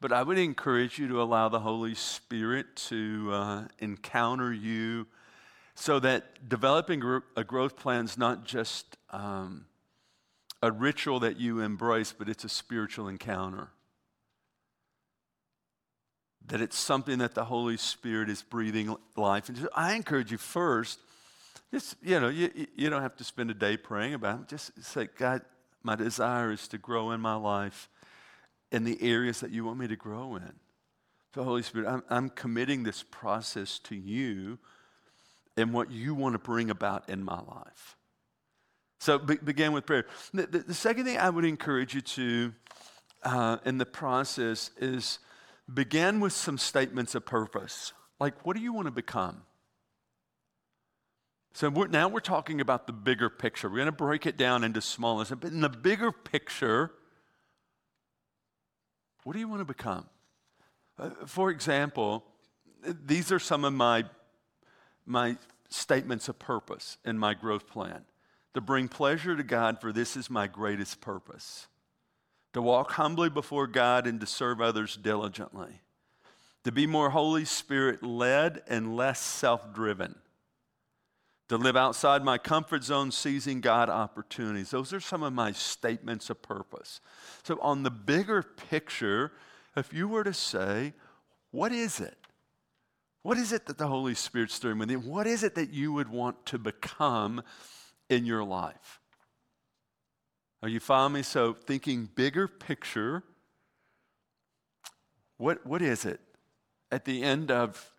[0.01, 5.07] but I would encourage you to allow the Holy Spirit to uh, encounter you,
[5.81, 7.03] so that developing
[7.37, 9.65] a growth plan is not just um,
[10.63, 13.71] a ritual that you embrace, but it's a spiritual encounter
[16.47, 19.71] that it's something that the Holy Spirit is breathing life into.
[19.75, 20.99] I encourage you first,
[21.73, 24.49] just, you know, you, you don't have to spend a day praying about it.
[24.49, 25.43] Just say, God,
[25.83, 27.89] my desire is to grow in my life
[28.71, 30.53] in the areas that you want me to grow in.
[31.35, 34.59] So, Holy Spirit, I'm, I'm committing this process to you
[35.61, 37.97] and what you want to bring about in my life.
[39.01, 40.07] So, be, begin with prayer.
[40.35, 42.53] The, the, the, second thing I would encourage you to
[43.23, 45.19] uh, in the process is
[45.73, 47.93] begin with some statements of purpose.
[48.19, 49.43] Like, what do you want to become?
[51.53, 53.69] So we're, now we're talking about the bigger picture.
[53.69, 55.25] We're going to break it down into smaller.
[55.25, 56.93] But in the bigger picture,
[59.25, 60.07] what do you want to become?
[60.99, 62.25] Uh, for example,
[62.83, 64.05] these are some of my,
[65.11, 65.37] my
[65.69, 68.05] statements of purpose and my growth plan.
[68.55, 71.67] To bring pleasure to God, for this is my greatest purpose.
[72.53, 75.81] to walk humbly before God and to serve others diligently,
[76.65, 80.17] to be more Holy Spirit led and less self driven,
[81.49, 84.71] to live outside my comfort zone, seizing God opportunities.
[84.71, 87.01] Those are some of my statements of purpose.
[87.45, 89.31] So, on the bigger picture,
[89.77, 90.93] if you were to say,
[91.53, 92.20] what is it?
[93.23, 94.99] What is it that the Holy Spirit's doing with you?
[94.99, 97.43] What is it that you would want to become
[98.09, 99.01] in your life?
[100.63, 101.23] Are you following me?
[101.23, 103.23] So, thinking bigger picture,
[105.37, 106.21] what, what is it
[106.91, 107.93] at the end of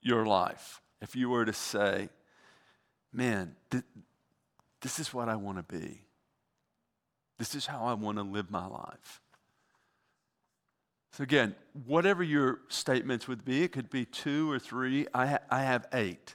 [0.00, 0.80] your life?
[1.02, 2.08] If you were to say,
[3.12, 3.84] man, th-
[4.80, 6.00] this is what I want to be,
[7.38, 9.20] this is how I want to live my life.
[11.16, 11.54] So, again,
[11.86, 15.06] whatever your statements would be, it could be two or three.
[15.14, 16.34] I, ha- I have eight.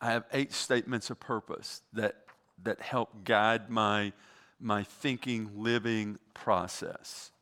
[0.00, 2.14] I have eight statements of purpose that,
[2.62, 4.12] that help guide my
[4.60, 7.32] my thinking, living process.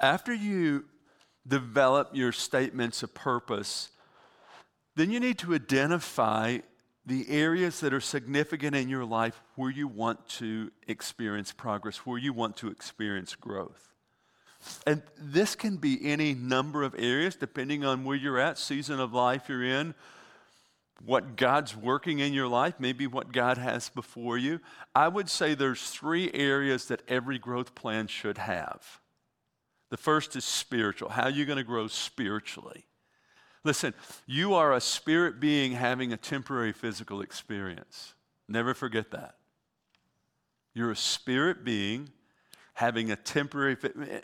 [0.00, 0.86] After you
[1.46, 3.90] develop your statements of purpose,
[4.96, 6.58] then you need to identify
[7.06, 12.18] the areas that are significant in your life where you want to experience progress, where
[12.18, 13.91] you want to experience growth.
[14.86, 19.12] And this can be any number of areas depending on where you're at, season of
[19.12, 19.94] life you're in,
[21.04, 24.60] what God's working in your life, maybe what God has before you,
[24.94, 29.00] I would say there's three areas that every growth plan should have.
[29.90, 31.10] The first is spiritual.
[31.10, 32.86] How are you going to grow spiritually?
[33.64, 33.94] Listen,
[34.26, 38.14] you are a spirit being having a temporary physical experience.
[38.48, 39.36] Never forget that.
[40.74, 42.10] You're a spirit being
[42.74, 43.76] having a temporary,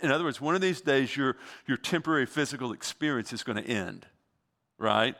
[0.02, 1.36] in other words, one of these days your,
[1.66, 4.06] your temporary physical experience is going to end,
[4.78, 5.14] right?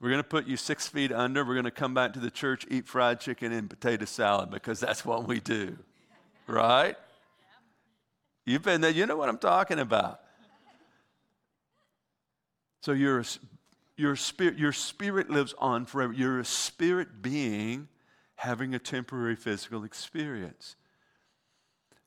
[0.00, 1.44] We're going to put you six feet under.
[1.44, 4.80] We're going to come back to the church, eat fried chicken and potato salad because
[4.80, 5.76] that's what we do.
[6.46, 6.96] Right?
[8.46, 8.90] You've been there.
[8.90, 10.20] You know what I'm talking about.
[12.80, 13.22] So your,
[13.96, 16.14] your, spirit, your spirit lives on forever.
[16.14, 17.88] You're a spirit being
[18.36, 20.76] having a temporary physical experience.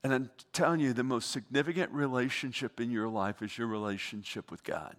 [0.04, 4.64] And I'm telling you, the most significant relationship in your life is your relationship with
[4.64, 4.95] God.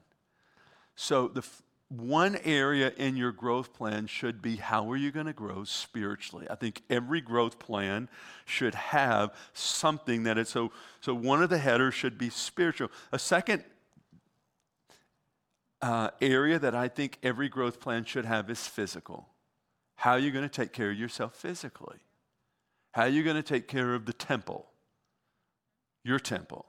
[0.96, 1.44] So the,
[1.88, 6.46] one area in your growth plan should be how are you going to grow spiritually?
[6.50, 8.08] I think every growth plan
[8.44, 12.90] should have something that is so so one of the headers should be spiritual.
[13.12, 13.64] A second
[15.82, 19.28] uh, area that I think every growth plan should have is physical.
[19.96, 21.98] How are you going to take care of yourself physically?
[22.92, 24.66] How are you going to take care of the temple?
[26.04, 26.66] Your temple.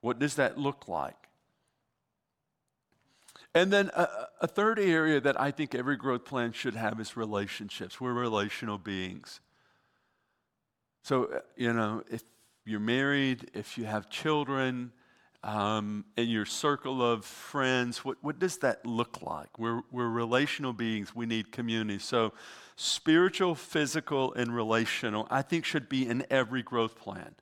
[0.00, 1.16] What does that look like?
[3.54, 4.08] And then a,
[4.42, 8.00] a, third area that I think every growth plan should have is relationships.
[8.00, 9.40] We're relational beings.
[11.02, 12.22] So, uh, you know, if
[12.66, 14.92] you're married, if you have children,
[15.42, 19.58] um, in your circle of friends, what, what does that look like?
[19.58, 21.14] We're, we're relational beings.
[21.14, 22.00] We need community.
[22.00, 22.32] So,
[22.76, 27.34] spiritual, physical, and relational, I think, should be in every growth plan.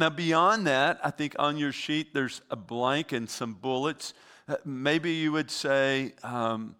[0.00, 4.14] Now, beyond that, I think on your sheet there's a blank and some bullets.
[4.48, 6.74] Uh, maybe you would say, um,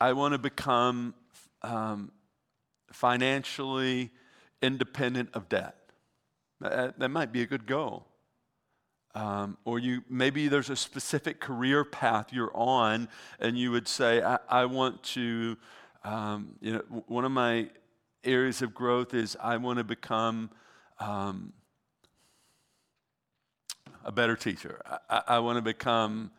[0.00, 1.14] I want to become
[1.62, 2.12] um,
[2.92, 4.12] financially
[4.62, 5.74] independent of debt.
[6.60, 8.06] That, that, might be a good goal.
[9.16, 13.08] Um, or you maybe there's a specific career path you're on,
[13.40, 15.56] and you would say, I, I want to,
[16.04, 17.70] um, you know, one of my
[18.22, 20.50] areas of growth is I want to become
[21.00, 21.52] um,
[24.04, 24.80] a better teacher.
[25.08, 26.30] I, I want to become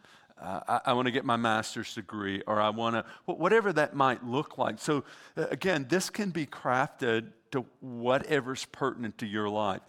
[0.41, 3.95] uh, I, I want to get my master's degree, or I want to, whatever that
[3.95, 4.79] might look like.
[4.79, 5.05] So,
[5.37, 9.81] uh, again, this can be crafted to whatever's pertinent to your life.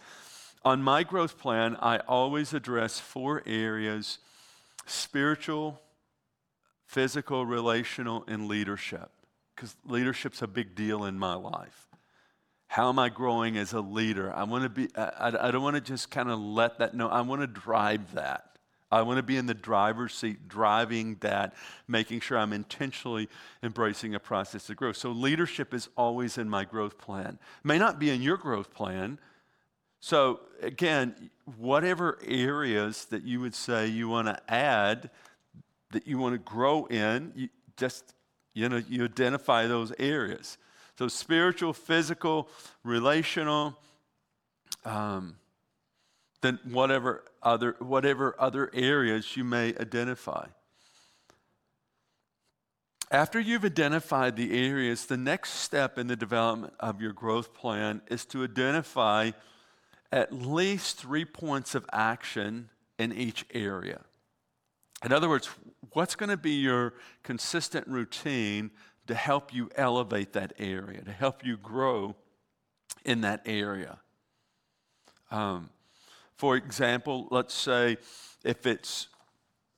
[0.63, 4.19] On my growth plan, I always address four areas
[4.85, 5.81] spiritual,
[6.85, 9.11] physical, relational, and leadership,
[9.53, 11.86] because leadership's a big deal in my life.
[12.67, 14.33] How am I growing as a leader?
[14.33, 17.07] I want to be, I, I don't want to just kind of let that know.
[17.07, 18.57] I want to drive that.
[18.89, 21.55] I want to be in the driver's seat, driving that,
[21.87, 23.27] making sure I'm intentionally
[23.61, 24.95] embracing a process of growth.
[24.95, 27.37] So, leadership is always in my growth plan.
[27.63, 29.19] May not be in your growth plan.
[29.99, 35.09] So, again, whatever areas that you would say you want to add,
[35.91, 38.13] that you want to grow in, you just,
[38.53, 40.57] you know, you identify those areas.
[40.97, 42.49] So, spiritual, physical,
[42.83, 43.77] relational,
[44.83, 45.35] um,
[46.41, 50.47] then whatever other, whatever other areas you may identify.
[53.11, 58.01] After you've identified the areas, the next step in the development of your growth plan
[58.07, 59.31] is to identify
[60.11, 64.01] at least three points of action in each area.
[65.05, 65.49] In other words,
[65.93, 68.71] what's going to be your consistent routine
[69.07, 72.15] to help you elevate that area, to help you grow
[73.05, 73.99] in that area?
[75.31, 75.69] Um,
[76.37, 77.97] for example, let's say
[78.43, 79.07] if it's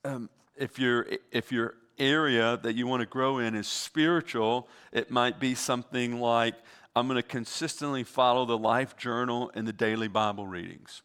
[0.04, 5.10] um, if your if your area that you want to grow in is spiritual, it
[5.10, 6.54] might be something like
[6.96, 11.02] I'm going to consistently follow the life journal and the daily Bible readings.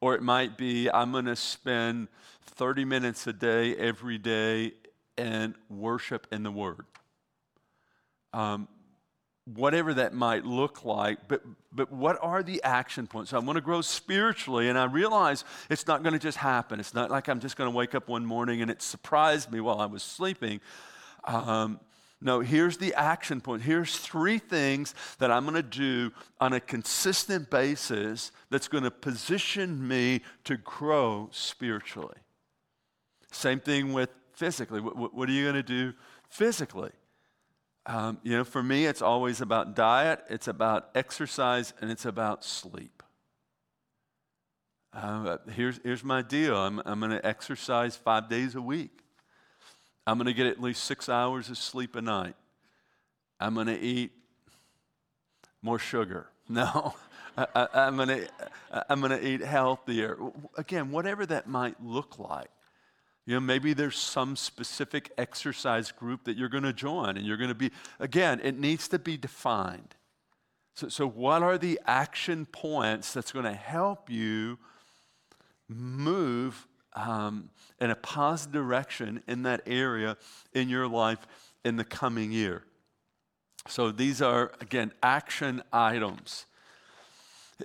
[0.00, 2.08] Or it might be I'm going to spend
[2.42, 4.72] 30 minutes a day every day
[5.16, 6.86] and worship in the Word.
[8.32, 8.68] Um,
[9.54, 13.30] whatever that might look like, but, but what are the action points?
[13.30, 16.80] So I want to grow spiritually, and I realize it's not going to just happen.
[16.80, 19.60] It's not like I'm just going to wake up one morning and it surprised me
[19.60, 20.60] while I was sleeping.
[21.24, 21.80] Um,
[22.20, 23.62] no, here's the action point.
[23.62, 28.90] Here's three things that I'm going to do on a consistent basis that's going to
[28.90, 32.16] position me to grow spiritually.
[33.30, 34.80] Same thing with physically.
[34.80, 35.92] What, what are you going to do
[36.28, 36.90] physically?
[37.88, 42.44] Um, you know, for me, it's always about diet, it's about exercise, and it's about
[42.44, 43.02] sleep.
[44.92, 48.90] Uh, here's, here's my deal I'm, I'm going to exercise five days a week.
[50.06, 52.34] I'm going to get at least six hours of sleep a night.
[53.40, 54.12] I'm going to eat
[55.62, 56.28] more sugar.
[56.50, 56.94] No,
[57.36, 58.28] I, am going to
[58.88, 60.16] I'm going to eat healthier.
[60.56, 62.48] Again, whatever that might look like.
[63.28, 67.36] You know, maybe there's some specific exercise group that you're going to join, and you're
[67.36, 67.70] going to be,
[68.00, 69.94] again, it needs to be defined.
[70.74, 74.58] So, so what are the action points that's going to help you
[75.68, 80.16] move um, in a positive direction in that area
[80.54, 81.26] in your life
[81.66, 82.62] in the coming year.
[83.66, 86.46] So these are, again, action items.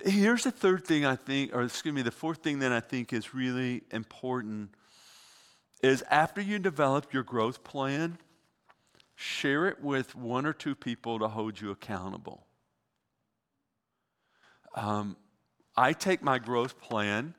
[0.04, 3.14] Here's the third thing I think, or excuse me, the fourth thing that I think
[3.14, 4.74] is really important
[5.84, 8.16] is after you develop your growth plan,
[9.14, 12.46] share it with one or two people to hold you accountable.
[14.74, 15.16] Um,
[15.76, 17.34] I take my growth plan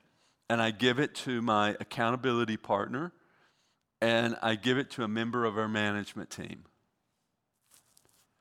[0.47, 3.11] and I give it to my accountability partner,
[3.99, 6.65] and I give it to a member of our management team.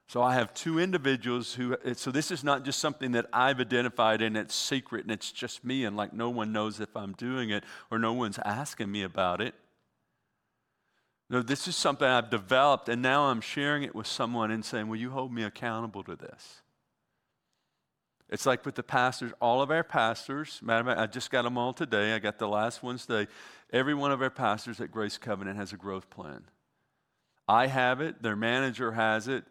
[0.06, 4.20] So I have two individuals who, so this is not just something that I've identified
[4.20, 7.48] and it's secret and it's just me and like no one knows if I'm doing
[7.48, 9.54] it or no one's asking me about it.
[11.30, 14.88] No, this is something I've developed and now I'm sharing it with someone and saying,
[14.88, 16.62] Will you hold me accountable to this?
[18.30, 21.42] It's like with the pastors, all of our pastors, matter of fact, I just got
[21.42, 22.14] them all today.
[22.14, 23.30] I got the last today.
[23.72, 26.44] Every one of our pastors at Grace Covenant has a growth plan.
[27.46, 29.44] I have it, their manager has it,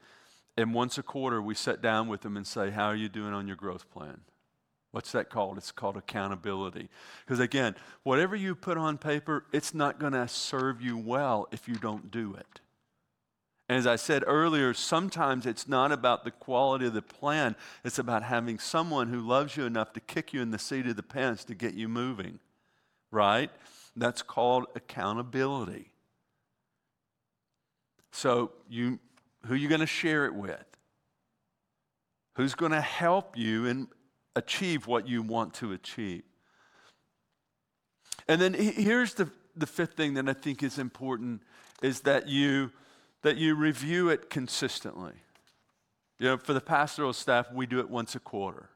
[0.57, 3.33] and once a quarter we sit down with them and say, How are you doing
[3.33, 4.21] on your growth plan?
[4.93, 5.57] What's that called?
[5.57, 6.87] It's called accountability.
[7.25, 11.67] Because again, whatever you put on paper, it's not going to serve you well if
[11.67, 12.59] you don't do it.
[13.67, 17.97] And as I said earlier, sometimes it's not about the quality of the plan, it's
[17.97, 21.01] about having someone who loves you enough to kick you in the seat of the
[21.01, 22.37] pants to get you moving,
[23.09, 23.49] right?
[23.95, 25.89] That's called accountability.
[28.11, 28.99] So, you,
[29.47, 30.63] who are you going to share it with?
[32.35, 33.87] Who's going to help you and
[34.35, 36.23] achieve what you want to achieve?
[38.27, 41.41] And then here's the, the fifth thing that I think is important
[41.81, 42.71] is that you
[43.23, 45.13] that you review it consistently.
[46.19, 48.69] You know, for the pastoral staff, we do it once a quarter.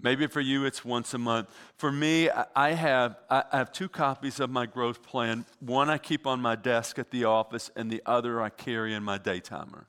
[0.00, 1.48] Maybe for you, it's once a month.
[1.76, 5.44] For me, I have, I have two copies of my growth plan.
[5.58, 9.02] One I keep on my desk at the office, and the other I carry in
[9.02, 9.84] my daytimer.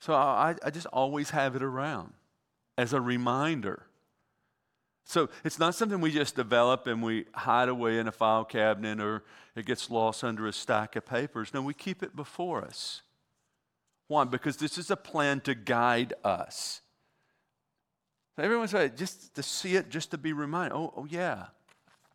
[0.00, 2.12] So I, I just always have it around
[2.78, 3.88] as a reminder
[5.08, 9.00] so it's not something we just develop and we hide away in a file cabinet
[9.00, 9.24] or
[9.56, 11.54] it gets lost under a stack of papers.
[11.54, 13.00] No, we keep it before us.
[14.08, 14.24] Why?
[14.24, 16.82] Because this is a plan to guide us.
[18.36, 20.76] Everyone say just to see it, just to be reminded.
[20.76, 21.46] Oh, oh yeah,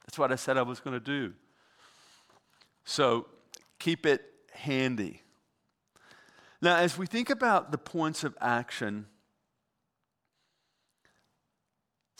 [0.06, 1.34] that's what I said I was going to do.
[2.86, 3.26] So
[3.80, 5.24] keep it handy.
[6.62, 9.08] Now, as we think about the points of action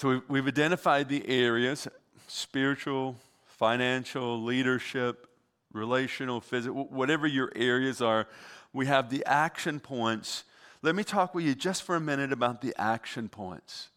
[0.04, 1.88] So we've identified the areas
[2.28, 5.28] spiritual, financial, leadership,
[5.72, 8.28] relational, physical, whatever your areas are.
[8.74, 10.44] We have the action points.
[10.82, 13.92] Let me talk with you just for a minute about the action points.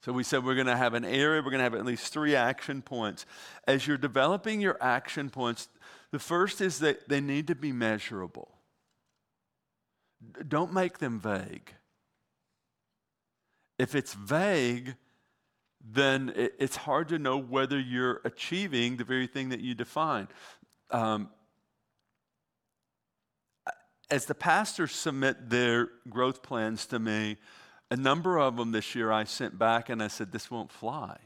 [0.00, 2.10] So we said we're going to have an area, we're going to have at least
[2.10, 3.26] three action points.
[3.68, 5.68] As you're developing your action points,
[6.10, 8.48] the first is that they need to be measurable.
[10.48, 11.74] Don't make them vague.
[13.78, 14.94] If it's vague,
[15.86, 20.28] then it's hard to know whether you're achieving the very thing that you define.
[20.90, 21.28] Um,
[24.10, 27.36] as the pastors submit their growth plans to me,
[27.90, 31.18] a number of them this year I sent back and I said, This won't fly.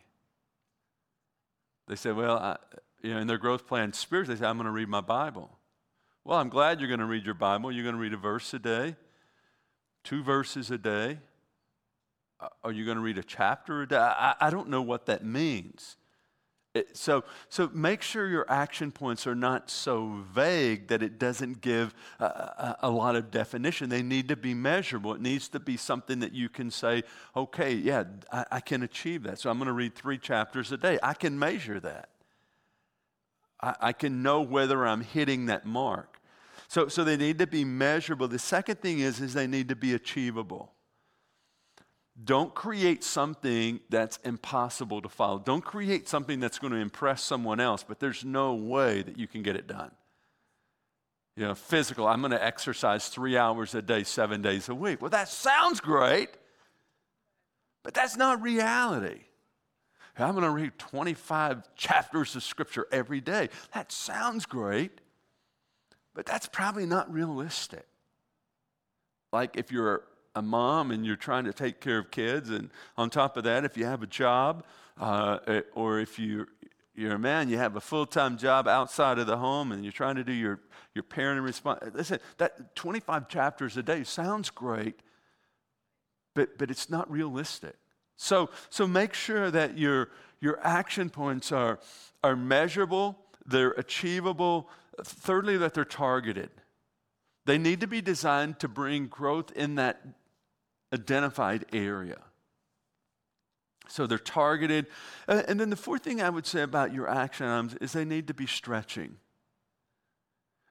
[1.86, 2.56] They said, Well, I,
[3.02, 5.56] you know, in their growth plan spirit, they said, I'm going to read my Bible.
[6.24, 7.70] Well, I'm glad you're going to read your Bible.
[7.70, 8.96] You're going to read a verse a day,
[10.02, 11.18] two verses a day.
[12.40, 13.86] Uh, are you going to read a chapter?
[13.90, 15.96] I, I don't know what that means.
[16.74, 21.60] It, so, so make sure your action points are not so vague that it doesn't
[21.60, 23.88] give a, a, a, lot of definition.
[23.88, 25.14] They need to be measurable.
[25.14, 27.02] It needs to be something that you can say,
[27.34, 29.38] okay, yeah, I, I can achieve that.
[29.38, 30.98] So I'm going to read three chapters a day.
[31.02, 32.10] I can measure that.
[33.60, 36.20] I, I can know whether I'm hitting that mark.
[36.68, 38.28] So, so they need to be measurable.
[38.28, 40.72] The second thing is, is they need to be achievable.
[42.22, 45.38] Don't create something that's impossible to follow.
[45.38, 49.28] Don't create something that's going to impress someone else, but there's no way that you
[49.28, 49.92] can get it done.
[51.36, 55.00] You know, physical, I'm going to exercise three hours a day, seven days a week.
[55.00, 56.30] Well, that sounds great,
[57.84, 59.20] but that's not reality.
[60.24, 63.50] I'm going to read 25 chapters of scripture every day.
[63.72, 65.00] That sounds great,
[66.14, 67.86] but that's probably not realistic.
[69.32, 70.02] Like if you're
[70.38, 73.64] a mom and you're trying to take care of kids, and on top of that,
[73.64, 74.64] if you have a job,
[74.98, 76.46] uh, eh, or if you
[76.94, 80.16] you're a man, you have a full-time job outside of the home, and you're trying
[80.16, 80.60] to do your
[80.94, 81.80] your parenting response.
[81.94, 85.00] Listen, that 25 chapters a day sounds great,
[86.34, 87.76] but but it's not realistic.
[88.16, 90.10] So so make sure that your
[90.40, 91.78] your action points are
[92.22, 94.68] are measurable, they're achievable.
[95.00, 96.50] Thirdly, that they're targeted.
[97.48, 100.02] They need to be designed to bring growth in that
[100.92, 102.18] identified area.
[103.88, 104.86] So they're targeted.
[105.26, 108.28] And then the fourth thing I would say about your action items is they need
[108.28, 109.16] to be stretching.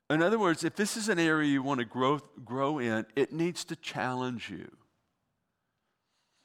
[0.10, 3.34] In other words, if this is an area you want to grow, grow in, it
[3.34, 4.70] needs to challenge you.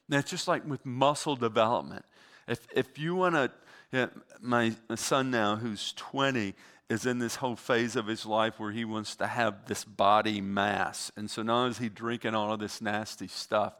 [0.09, 2.03] Now, it's just like with muscle development.
[2.47, 3.51] If, if you want to,
[3.91, 4.09] you know,
[4.41, 6.53] my son now, who's 20,
[6.93, 10.39] is in this whole phase of his life where he wants to have this body
[10.39, 11.11] mass.
[11.17, 13.73] And so now is he drinking all of this nasty stuff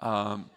[0.00, 0.48] um,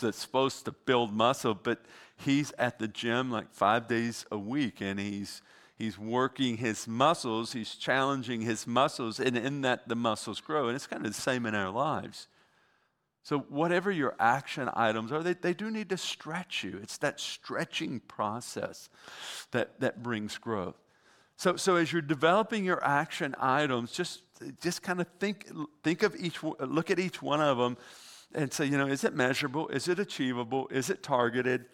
[0.00, 1.80] that's supposed to build muscle, but
[2.16, 5.40] he's at the gym like five days a week and he's
[5.76, 10.68] he's working his muscles, he's challenging his muscles, and in that the muscles grow.
[10.68, 12.28] And it's kind of the same in our lives.
[13.24, 16.80] So, whatever your action items are, they, they do need to stretch you.
[16.82, 18.88] It's that stretching process
[19.52, 20.76] that, that brings growth.
[21.36, 24.22] So, so as you're developing your action items, just,
[24.60, 25.46] just kind of think,
[25.82, 27.76] think of each, look at each one of them
[28.34, 29.68] and say, you know, is it measurable?
[29.68, 30.68] Is it achievable?
[30.70, 31.66] Is it targeted?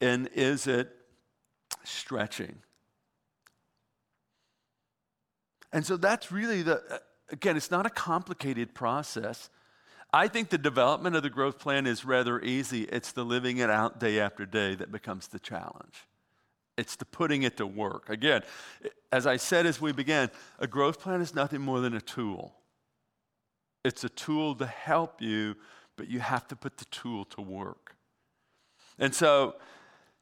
[0.00, 0.94] And is it
[1.84, 2.56] stretching?
[5.72, 9.50] And so that's really the, again, it's not a complicated process.
[10.12, 12.84] I think the development of the growth plan is rather easy.
[12.84, 16.06] It's the living it out day after day that becomes the challenge.
[16.76, 18.08] It's the putting it to work.
[18.10, 18.42] Again,
[19.10, 22.54] as I said as we began, a growth plan is nothing more than a tool.
[23.84, 25.56] It's a tool to help you,
[25.96, 27.94] but you have to put the tool to work.
[28.98, 29.56] And so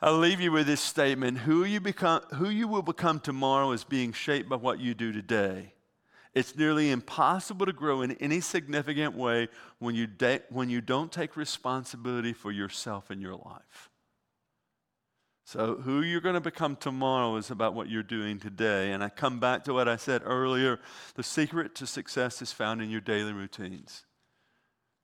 [0.01, 3.85] I'll leave you with this statement who you, become, who you will become tomorrow is
[3.85, 5.73] being shaped by what you do today.
[6.35, 9.49] It's nearly impossible to grow in any significant way
[9.79, 13.91] when you, de- when you don't take responsibility for yourself and your life.
[15.47, 18.93] So, who you're going to become tomorrow is about what you're doing today.
[18.93, 20.81] And I come back to what I said earlier
[21.17, 24.05] the secret to success is found in your daily routines.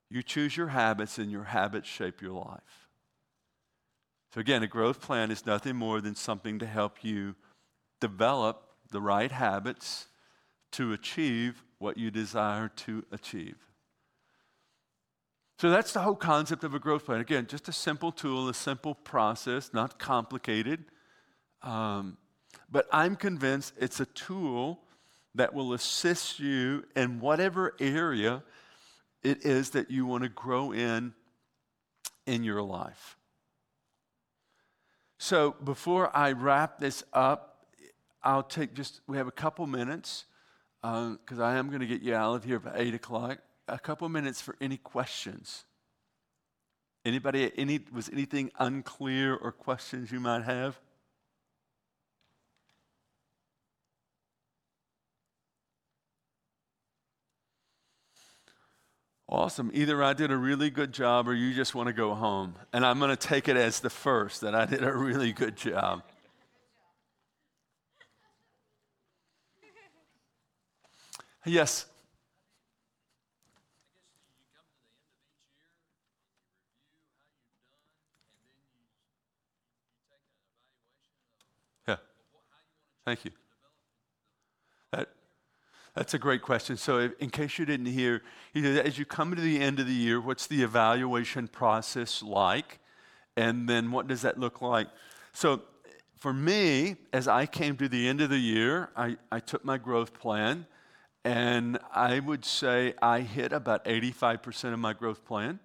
[0.09, 2.88] You choose your habits, and your habits shape your life.
[4.32, 7.34] So, again, a growth plan is nothing more than something to help you
[8.01, 10.07] develop the right habits
[10.72, 13.57] to achieve what you desire to achieve.
[15.61, 17.20] So that's the whole concept of a growth plan.
[17.20, 20.86] Again, just a simple tool, a simple process, not complicated.
[21.61, 22.16] Um,
[22.70, 24.80] but I'm convinced it's a tool
[25.34, 28.42] that will assist you in whatever area
[29.22, 31.12] it is that you want to grow in
[32.24, 33.18] in your life.
[35.18, 37.66] So before I wrap this up,
[38.22, 40.24] I'll take just, we have a couple minutes
[40.80, 43.40] because uh, I am going to get you out of here by 8 o'clock
[43.72, 45.64] a couple minutes for any questions.
[47.04, 50.78] Anybody, any, was anything unclear or questions you might have?
[59.30, 59.70] Awesome.
[59.72, 62.56] Either I did a really good job or you just want to go home.
[62.72, 65.56] And I'm going to take it as the first that I did a really good
[65.56, 66.02] job.
[71.46, 71.86] Yes.
[83.11, 83.32] Thank you.
[84.92, 85.08] That,
[85.96, 86.76] that's a great question.
[86.76, 88.22] So, if, in case you didn't hear,
[88.54, 92.78] as you come to the end of the year, what's the evaluation process like?
[93.36, 94.86] And then what does that look like?
[95.32, 95.62] So,
[96.20, 99.76] for me, as I came to the end of the year, I, I took my
[99.76, 100.66] growth plan
[101.24, 105.58] and I would say I hit about 85% of my growth plan.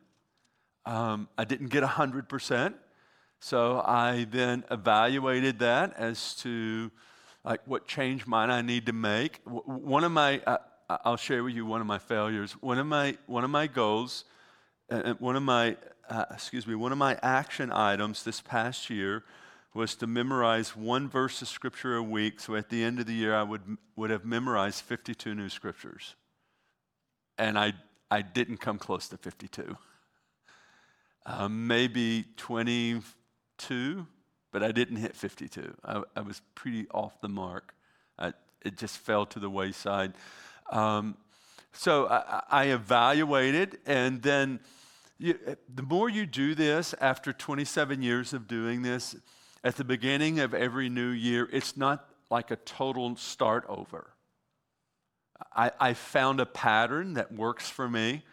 [0.83, 2.73] Um, I didn't get 100%.
[3.39, 6.89] So I then evaluated that as to
[7.45, 9.39] like what change might I need to make.
[9.45, 10.57] One of my, uh,
[10.89, 12.53] I'll share with you one of my failures.
[12.53, 14.25] One of my, one of my goals,
[14.89, 15.77] uh, one of my,
[16.09, 19.23] uh, excuse me, one of my action items this past year
[19.75, 22.39] was to memorize one verse of scripture a week.
[22.39, 26.15] So at the end of the year, I would, would have memorized 52 new scriptures.
[27.37, 27.73] And I,
[28.09, 29.77] I didn't come close to 52.
[31.27, 34.07] Uh, maybe 22,
[34.55, 35.73] but I didn't hit 52.
[35.83, 37.75] I, I was pretty off the mark.
[38.17, 38.31] I,
[38.63, 40.13] it just fell to the wayside.
[40.71, 41.17] Um,
[41.73, 44.61] so I, I, evaluated, and then
[45.17, 45.37] you,
[45.67, 49.17] the more you do this after 27 years of doing this,
[49.61, 54.07] at the beginning of every new year, it's not like a total start over.
[55.53, 58.23] I, I found a pattern that works for me.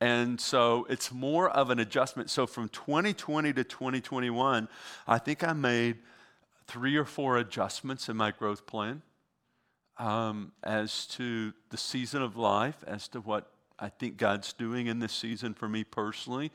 [0.00, 2.30] And so it's more of an adjustment.
[2.30, 4.68] So from 2020 to 2021,
[5.06, 5.98] I think I made
[6.66, 9.02] three or four adjustments in my growth plan
[9.98, 14.98] um, as to the season of life, as to what I think God's doing in
[15.00, 16.50] this season for me personally.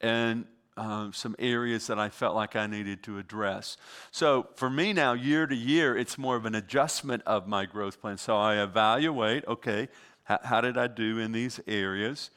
[0.00, 0.44] And
[0.76, 3.76] um, some areas that I felt like I needed to address.
[4.10, 8.00] So for me now, year to year, it's more of an adjustment of my growth
[8.00, 8.18] plan.
[8.18, 9.88] So I evaluate, okay,
[10.24, 12.30] how, how did I do in these areas?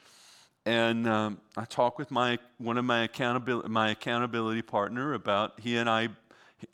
[0.68, 5.78] And um, I talk with my one of my accountability my accountability partner about he
[5.78, 6.10] and I.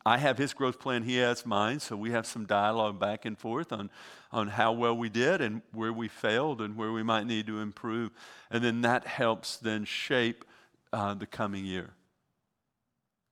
[0.06, 3.38] I have his growth plan, he has mine, so we have some dialogue back and
[3.38, 3.90] forth on,
[4.32, 7.60] on how well we did and where we failed and where we might need to
[7.60, 8.10] improve.
[8.50, 10.46] And then that helps then shape
[10.94, 11.90] uh, the coming year?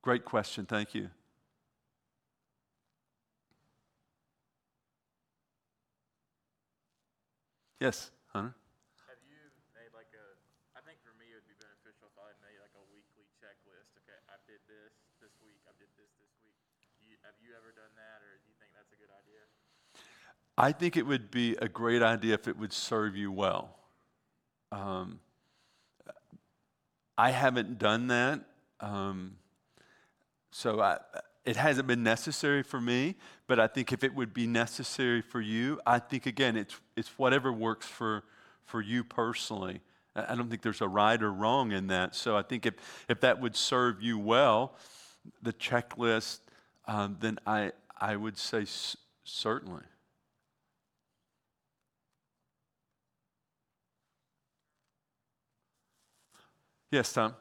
[0.03, 0.67] Great question.
[0.67, 1.09] Thank you.
[7.81, 8.55] Yes, Hunter?
[9.11, 9.43] Have you
[9.75, 10.27] made like a,
[10.79, 13.91] I think for me it would be beneficial if I made like a weekly checklist.
[14.07, 16.55] Okay, I did this this week, I did this this week.
[17.03, 19.43] You, have you ever done that or do you think that's a good idea?
[20.57, 23.77] I think it would be a great idea if it would serve you well.
[24.71, 25.21] Um,
[27.17, 28.41] I haven't done that.
[28.81, 29.37] Um,
[30.51, 30.99] so I,
[31.45, 35.41] it hasn't been necessary for me, but I think if it would be necessary for
[35.41, 38.23] you, I think again, it's, it's whatever works for,
[38.65, 39.81] for you personally.
[40.15, 42.15] I don't think there's a right or wrong in that.
[42.15, 42.75] So I think if,
[43.09, 44.75] if that would serve you well,
[45.43, 46.41] the checklist,
[46.87, 49.83] um, then I, I would say s- certainly.
[56.93, 57.35] Yes, Tom.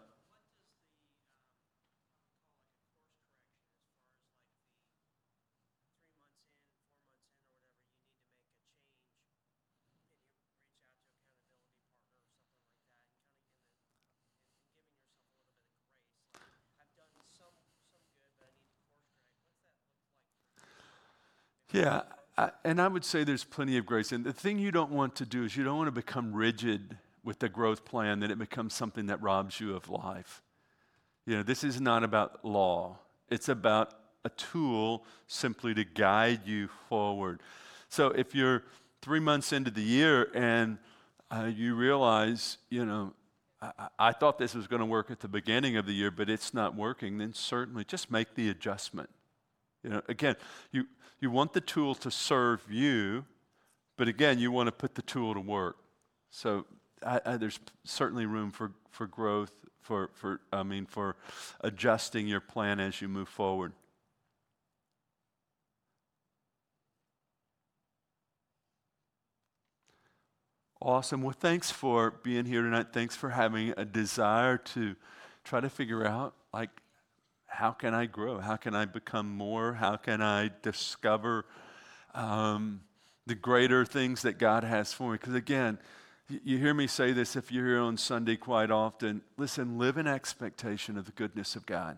[21.73, 22.03] Yeah,
[22.37, 24.13] I, and I would say there's plenty of grace.
[24.13, 26.97] And the thing you don't want to do is you don't want to become rigid
[27.23, 30.41] with the growth plan that it becomes something that robs you of life.
[31.25, 32.97] You know, this is not about law,
[33.29, 33.93] it's about
[34.23, 37.41] a tool simply to guide you forward.
[37.89, 38.63] So if you're
[39.01, 40.77] three months into the year and
[41.31, 43.13] uh, you realize, you know,
[43.61, 46.29] I, I thought this was going to work at the beginning of the year, but
[46.29, 49.09] it's not working, then certainly just make the adjustment.
[49.83, 50.35] You know, again,
[50.71, 50.85] you,
[51.19, 53.25] you want the tool to serve you,
[53.97, 55.77] but again, you want to put the tool to work.
[56.29, 56.65] So
[57.05, 61.15] I, I, there's certainly room for, for growth, for, for, I mean, for
[61.61, 63.73] adjusting your plan as you move forward.
[70.83, 71.21] Awesome.
[71.21, 72.87] Well, thanks for being here tonight.
[72.91, 74.95] Thanks for having a desire to
[75.43, 76.71] try to figure out, like,
[77.45, 78.39] how can I grow?
[78.39, 79.73] How can I become more?
[79.73, 81.45] How can I discover
[82.15, 82.81] um,
[83.27, 85.17] the greater things that God has for me?
[85.19, 85.77] Because again,
[86.43, 89.21] You hear me say this if you're here on Sunday quite often.
[89.37, 91.97] Listen, live in expectation of the goodness of God.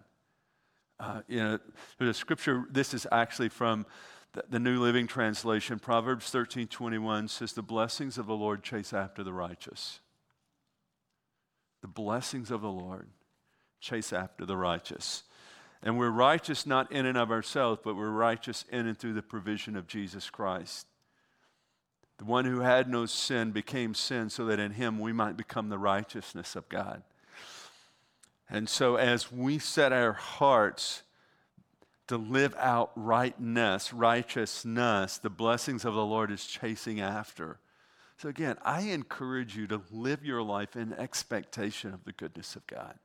[0.99, 1.59] Uh, you know,
[1.99, 3.85] there's a scripture, this is actually from
[4.33, 5.77] the, the New Living Translation.
[5.77, 9.99] Proverbs 13 21 says, The blessings of the Lord chase after the righteous.
[11.81, 13.09] The blessings of the Lord
[13.81, 15.23] chase after the righteous.
[15.83, 19.21] And we're righteous not in and of ourselves, but we're righteous in and through the
[19.21, 20.87] provision of Jesus Christ.
[22.17, 25.69] The one who had no sin became sin so that in him we might become
[25.69, 27.03] the righteousness of God.
[28.49, 31.01] And so, as we set our hearts
[32.07, 37.57] to live out rightness, righteousness, the blessings of the Lord is chasing after.
[38.17, 42.67] So, again, I encourage you to live your life in expectation of the goodness of
[42.67, 42.99] God,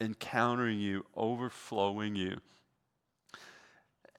[0.00, 2.40] encountering you, overflowing you.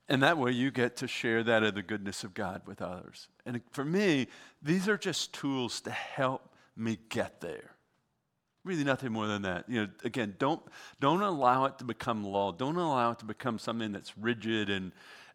[0.08, 3.28] And that way you get to share that of the goodness of God with others.
[3.46, 4.28] And for me,
[4.62, 7.72] these are just tools to help me get there.
[8.64, 9.66] Really nothing more than that.
[9.68, 10.62] You know, again, don't,
[11.00, 12.52] don't allow it to become law.
[12.52, 14.92] Don't allow it to become something that's rigid and,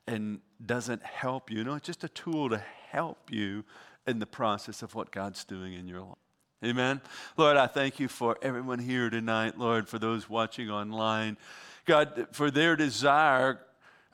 [0.06, 1.58] and doesn't help you.
[1.58, 3.64] You know, it's just a tool to help you
[4.06, 6.16] in the process of what God's doing in your life.
[6.64, 7.00] Amen.
[7.36, 11.38] Lord, I thank you for everyone here tonight, Lord, for those watching online.
[11.86, 13.60] God, for their desire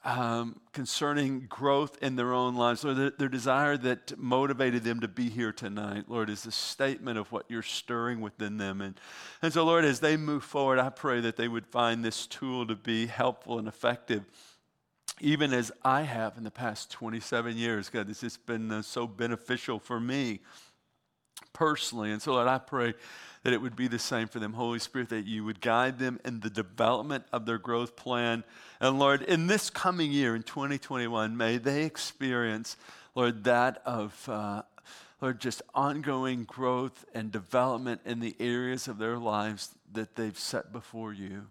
[0.07, 2.85] um, concerning growth in their own lives.
[2.85, 7.19] Lord, their, their, desire that motivated them to be here tonight, Lord, is a statement
[7.19, 8.81] of what you're stirring within them.
[8.81, 8.99] And,
[9.43, 12.69] and so, Lord, as they move forward, I pray that they would find this tool
[12.69, 14.25] to be helpful and effective.
[15.21, 19.09] Even as I have in the past 27 years, God, this has been uh, so
[19.09, 20.39] beneficial for me
[21.53, 22.13] personally.
[22.13, 22.95] And so, Lord, I pray
[23.47, 24.55] that it would be the same for them.
[24.55, 28.43] Holy Spirit, that you would guide them in the development of their growth plan.
[28.81, 32.77] And Lord, in this coming year, in 2021, may they experience,
[33.15, 34.63] Lord, that of, uh,
[35.21, 40.73] Lord, just ongoing growth and development in the areas of their lives that they've set
[40.73, 41.47] before you.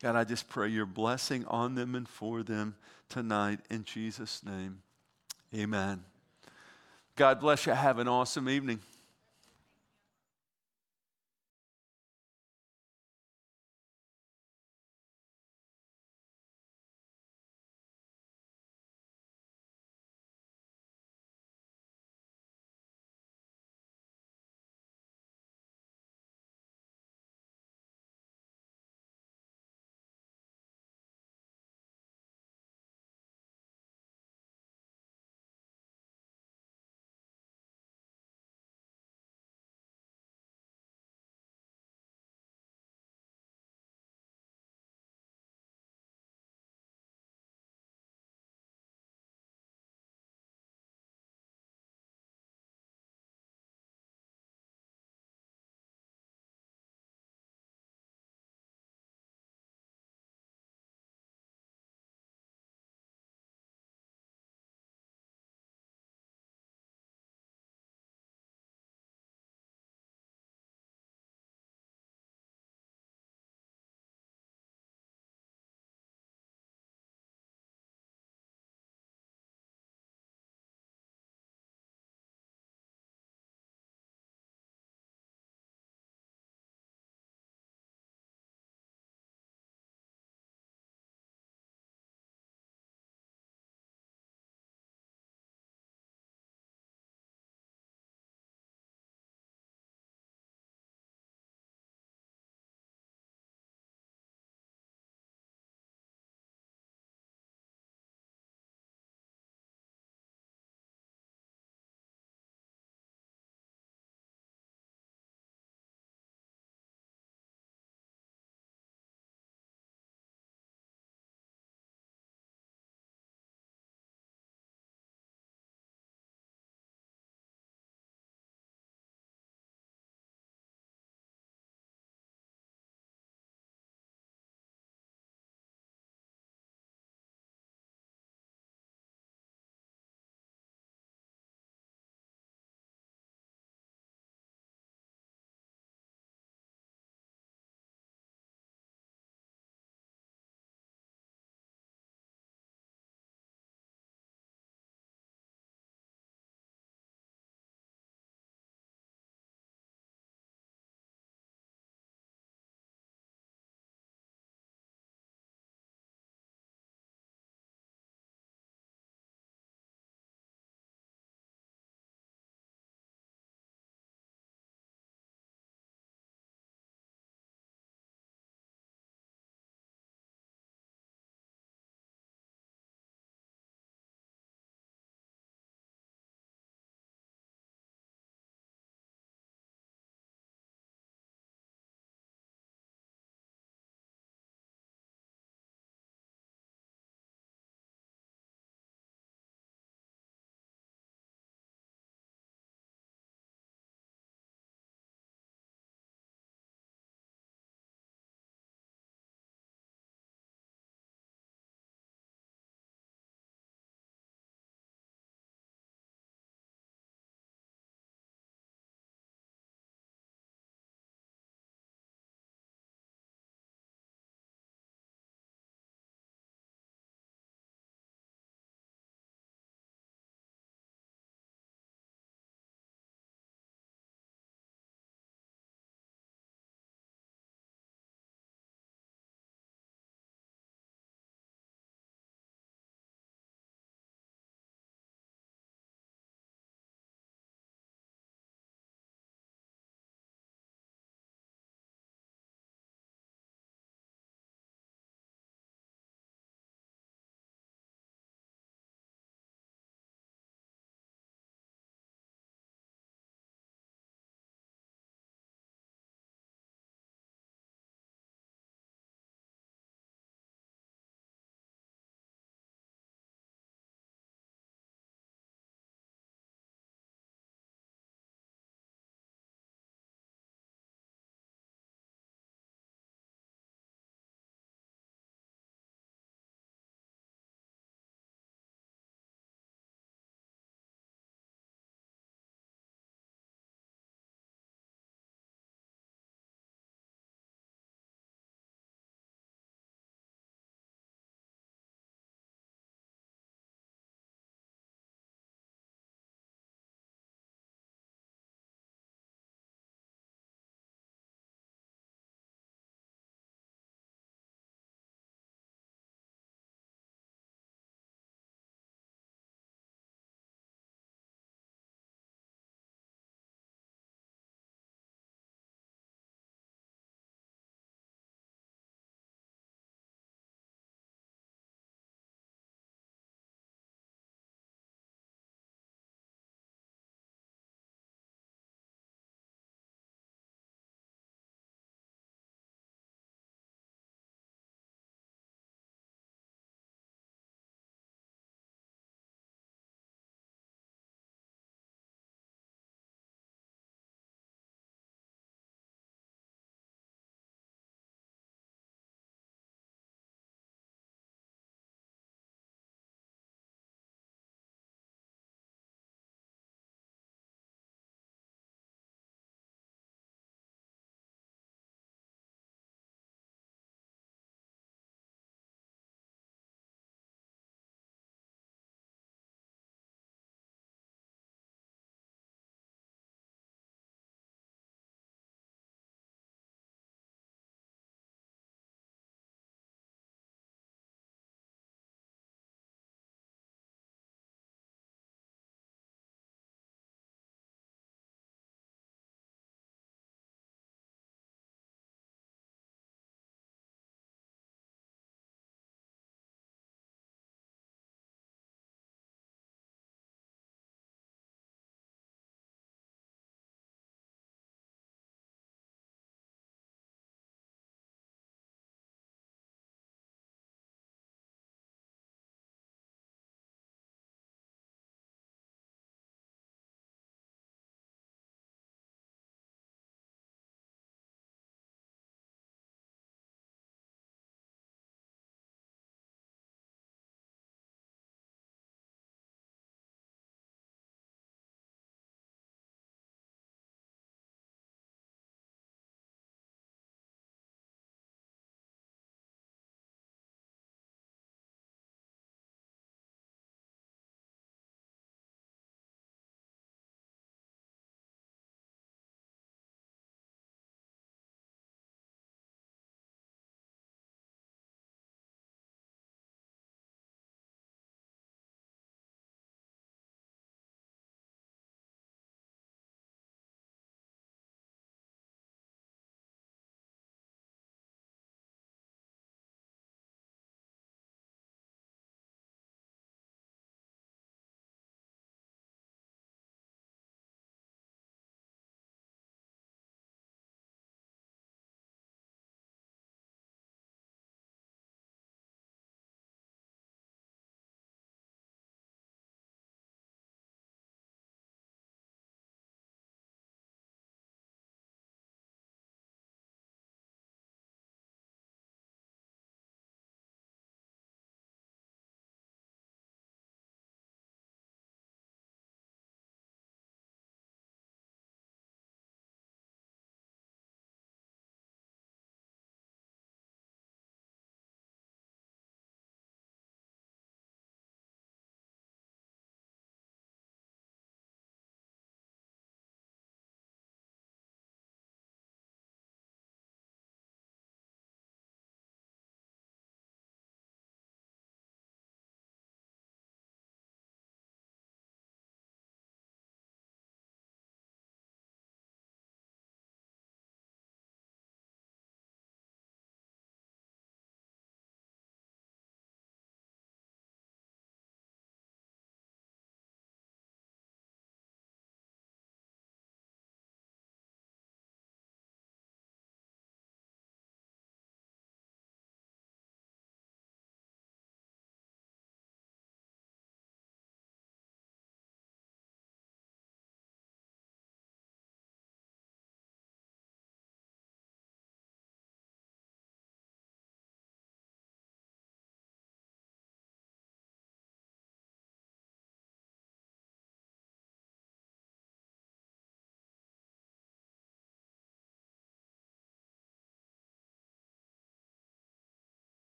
[0.00, 2.76] God, I just pray your blessing on them and for them
[3.08, 4.82] tonight in Jesus' name.
[5.52, 6.04] Amen.
[7.16, 7.72] God bless you.
[7.72, 8.78] Have an awesome evening.